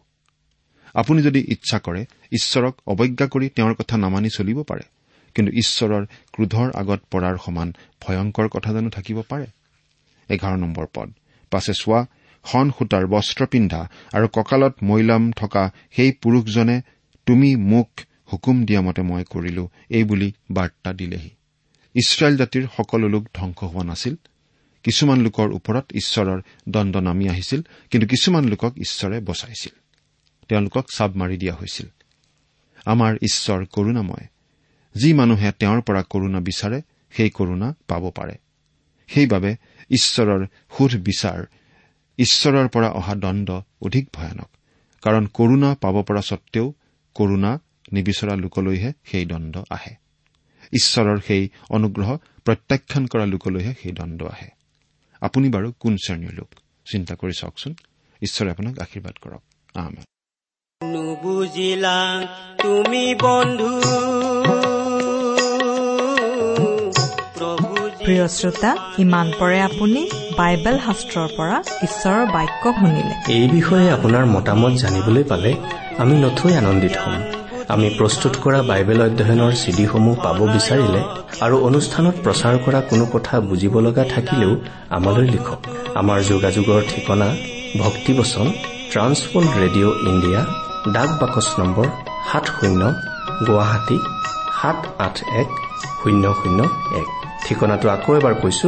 আপুনি 0.93 1.19
যদি 1.21 1.39
ইচ্ছা 1.47 1.79
কৰে 1.79 2.01
ঈশ্বৰক 2.31 2.75
অৱজ্ঞা 2.87 3.27
কৰি 3.27 3.49
তেওঁৰ 3.49 3.73
কথা 3.73 3.97
নামানি 3.97 4.29
চলিব 4.37 4.63
পাৰে। 4.63 4.85
কিন্তু 5.35 5.51
ঈশ্বৰৰ 5.51 6.05
ক্ৰোধৰ 6.31 6.71
আগত 6.75 7.01
পৰাৰ 7.11 7.37
সমান 7.45 7.73
ভয়ংকৰ 8.01 8.47
কথা 8.47 8.73
জানো 8.73 8.89
থাকিব 8.89 9.21
পাৰে? 9.29 9.45
এঘাৰ 10.29 10.57
নম্বৰ 10.57 10.87
পদ। 10.93 11.13
পাছে 11.51 11.73
চোৱা 11.73 12.05
সন 12.45 12.71
সূতাৰ 12.71 13.07
বস্ত্ৰ 13.07 13.45
পিন্ধা 13.45 13.89
আৰু 14.13 14.27
কঁকালত 14.27 14.75
মৈলাম 14.83 15.31
থকা 15.31 15.71
সেই 15.91 16.11
পুৰুষজনে 16.11 16.81
তুমি 17.25 17.55
মোক 17.55 17.89
হুকুম 18.33 18.65
দিয়া 18.65 18.81
মতে 18.81 19.01
মই 19.01 19.23
কৰিলো 19.23 19.69
এই 19.89 20.03
বুলি 20.03 20.33
বাৰ্তা 20.51 20.93
দিলেহি। 20.93 21.29
ইছৰাইল 21.93 22.37
জাতিৰ 22.37 22.67
সকলো 22.77 23.07
লোক 23.07 23.27
ধ্বংস 23.33 23.63
হোৱা 23.63 23.83
নাছিল। 23.83 24.15
কিছুমান 24.83 25.21
লোকৰ 25.21 25.51
ওপৰত 25.51 25.85
ঈশ্বৰৰ 25.93 26.41
দণ্ড 26.69 26.97
নামি 26.97 27.29
আহিছিল 27.29 27.61
কিন্তু 27.91 28.07
কিছুমান 28.07 28.45
লোকক 28.45 28.73
ঈশ্বৰে 28.77 29.19
বচাইছিল। 29.19 29.79
তেওঁলোকক 30.47 30.85
চাব 30.95 31.15
মাৰি 31.15 31.37
দিয়া 31.37 31.53
হৈছিল। 31.53 31.85
আমাৰ 32.85 33.15
ঈশ্বৰ 33.21 33.65
কৰুণাময়। 33.65 34.27
যি 34.95 35.13
মানুহে 35.13 35.51
তেওঁৰ 35.51 35.81
পৰা 35.81 36.03
কৰুণা 36.03 36.39
বিচাৰে 36.39 36.81
সেই 37.11 37.29
কৰুণা 37.29 37.73
পাব 37.87 38.09
পাৰে। 38.09 38.37
সেইবাবে 39.07 39.55
ঈশ্বৰৰ 39.89 40.45
সুধ 40.77 40.95
বিচাৰ 41.01 41.45
ঈশ্বৰৰ 42.17 42.67
পৰা 42.67 42.89
অহা 42.89 43.15
দণ্ড 43.15 43.61
অধিক 43.81 44.09
ভয়ানক। 44.13 44.49
কাৰণ 45.01 45.27
কৰুণা 45.27 45.75
পাব 45.75 46.03
পৰা 46.03 46.21
স্বত্তেও 46.21 46.73
কৰুণা 47.15 47.59
নিবিচৰা 47.91 48.35
লোকলৈহে 48.35 48.93
সেই 49.05 49.25
দণ্ড 49.25 49.57
আহে। 49.69 49.95
ঈশ্বৰৰ 50.73 51.19
সেই 51.27 51.49
অনুগ্ৰহ 51.69 52.17
প্ৰত্যাখ্যান 52.45 53.07
কৰা 53.07 53.25
লোকলৈহে 53.25 53.73
সেই 53.81 53.91
দণ্ড 53.91 54.23
আহে। 54.23 54.49
আপুনি 55.21 55.49
বাৰু 55.49 55.73
কোন 55.79 55.97
শ্ৰেণীৰ 55.97 56.33
লোক? 56.33 56.49
চিন্তা 56.91 57.15
কৰি 57.15 57.33
চাওকচোন। 57.39 57.75
ঈশ্বৰে 58.21 58.51
আপোনাক 58.51 58.79
আশীৰ্বাদ 58.79 59.13
কৰক। 59.21 60.12
নুবুজিলা 60.91 61.99
তুমি 62.63 63.03
বন্ধু। 63.25 63.71
প্ৰিয় 68.05 68.25
শ্ৰোতা 68.37 68.71
ইমান 69.03 69.27
পৰে 69.39 69.57
আপুনি 69.69 70.01
বাইবেল 70.39 70.77
শাস্ত্ৰৰ 70.85 71.29
পৰা 71.37 71.57
ঈশ্বৰৰ 71.87 72.23
বাক্য 72.35 72.63
শুনিলে। 72.79 73.13
এই 73.37 73.45
বিষয়ে 73.57 73.87
আপোনাৰ 73.97 74.23
মতামত 74.35 74.73
জানিবলৈ 74.83 75.23
পালে 75.31 75.51
আমি 76.01 76.15
নথৈ 76.23 76.51
আনন্দিত 76.61 76.95
হ'ম। 77.03 77.15
আমি 77.73 77.87
প্ৰস্তুত 77.99 78.33
কৰা 78.43 78.59
বাইবেল 78.71 78.99
অধ্যয়নৰ 79.07 79.53
চিডিসমূহ 79.61 80.15
পাব 80.25 80.39
বিচাৰিলে 80.55 81.01
আৰু 81.45 81.55
অনুষ্ঠানত 81.67 82.15
প্ৰচাৰ 82.25 82.55
কৰা 82.65 82.79
কোনো 82.89 83.05
কথা 83.13 83.35
বুজিব 83.49 83.73
লগা 83.85 84.03
থাকিলেও 84.13 84.53
আমালৈ 84.97 85.27
লিখক। 85.35 85.59
আমাৰ 86.01 86.19
যোগাযোগৰ 86.31 86.81
ঠিকনা 86.91 87.29
ভক্তিবচন 87.83 88.47
ট্ৰান্সৱৰ্ল্ড 88.91 89.51
ৰেডিঅ' 89.61 89.97
ইণ্ডিয়া 90.11 90.41
ডাক 90.91 91.09
বাকচ 91.21 91.47
নম্বৰ 91.59 91.87
সাত 92.31 92.45
শূন্য 92.59 92.81
গুৱাহাটী 93.47 93.97
সাত 94.61 94.79
আঠ 94.99 95.15
এক 95.41 95.49
শূন্য 96.03 96.23
শূন্য 96.43 96.59
এক। 97.01 97.07
ঠিকনাটো 97.45 97.87
আকৌ 97.89 98.11
এবাৰ 98.15 98.33
কৈছো 98.41 98.67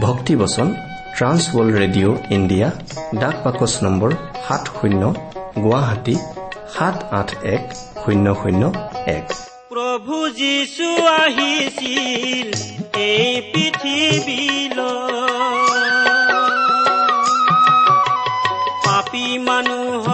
ভক্তিবচন 0.00 0.68
ট্ৰান্স 1.16 1.42
ৱৰ্ল্ড 1.54 1.74
ৰেডিঅ' 1.80 2.16
ইণ্ডিয়া 2.30 2.68
ডাক 3.20 3.36
বাকচ 3.44 3.72
নম্বৰ 3.82 4.10
সাত 4.48 4.64
শূন্য 4.80 5.02
গুৱাহাটী 5.64 6.14
সাত 6.74 6.96
আঠ 7.10 7.28
এক 7.42 7.64
শূন্য 8.04 8.26
শূন্য 8.42 8.62
এক। 9.06 9.26
প্ৰভু 9.70 10.16
যীশু 10.28 10.88
আহিছিল 11.06 12.48
এই 12.96 13.30
পৃথিৱীলৈ। 13.52 14.84
পাপী 18.84 19.26
মানুহক 19.38 20.13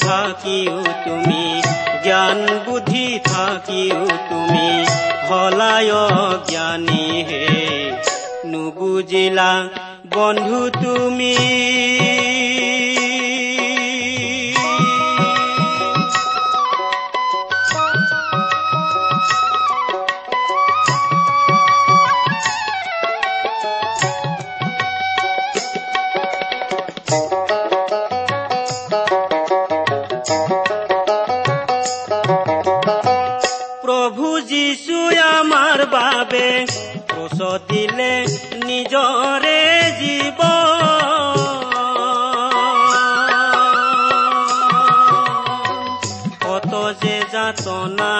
থাকিও 0.00 0.78
তুমি 1.04 1.44
জ্ঞান 2.04 2.38
বুদ্ধি 2.66 3.06
থাকিও 3.24 4.04
তুমি 4.30 4.68
হলায় 5.28 5.92
জ্ঞানী 6.50 7.06
হে 7.28 7.44
নুবুজিলা 8.46 9.52
বন্ধু 10.14 10.60
তুমি। 10.82 11.36
যে 47.64 48.11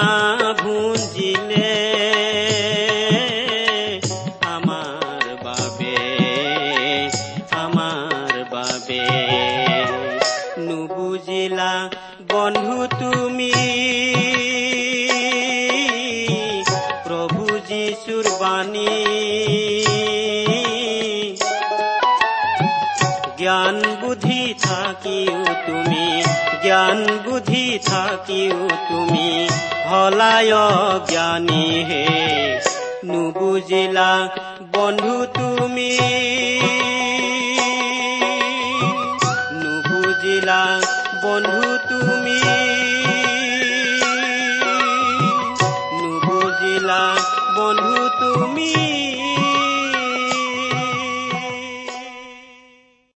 থাকিও 27.79 28.69
তুমি 28.89 29.49
হলায় 29.91 30.55
জ্ঞানী 31.11 31.85
হে। 31.85 32.07
নুবুজিলা 33.05 34.29
বন্ধু 34.73 35.17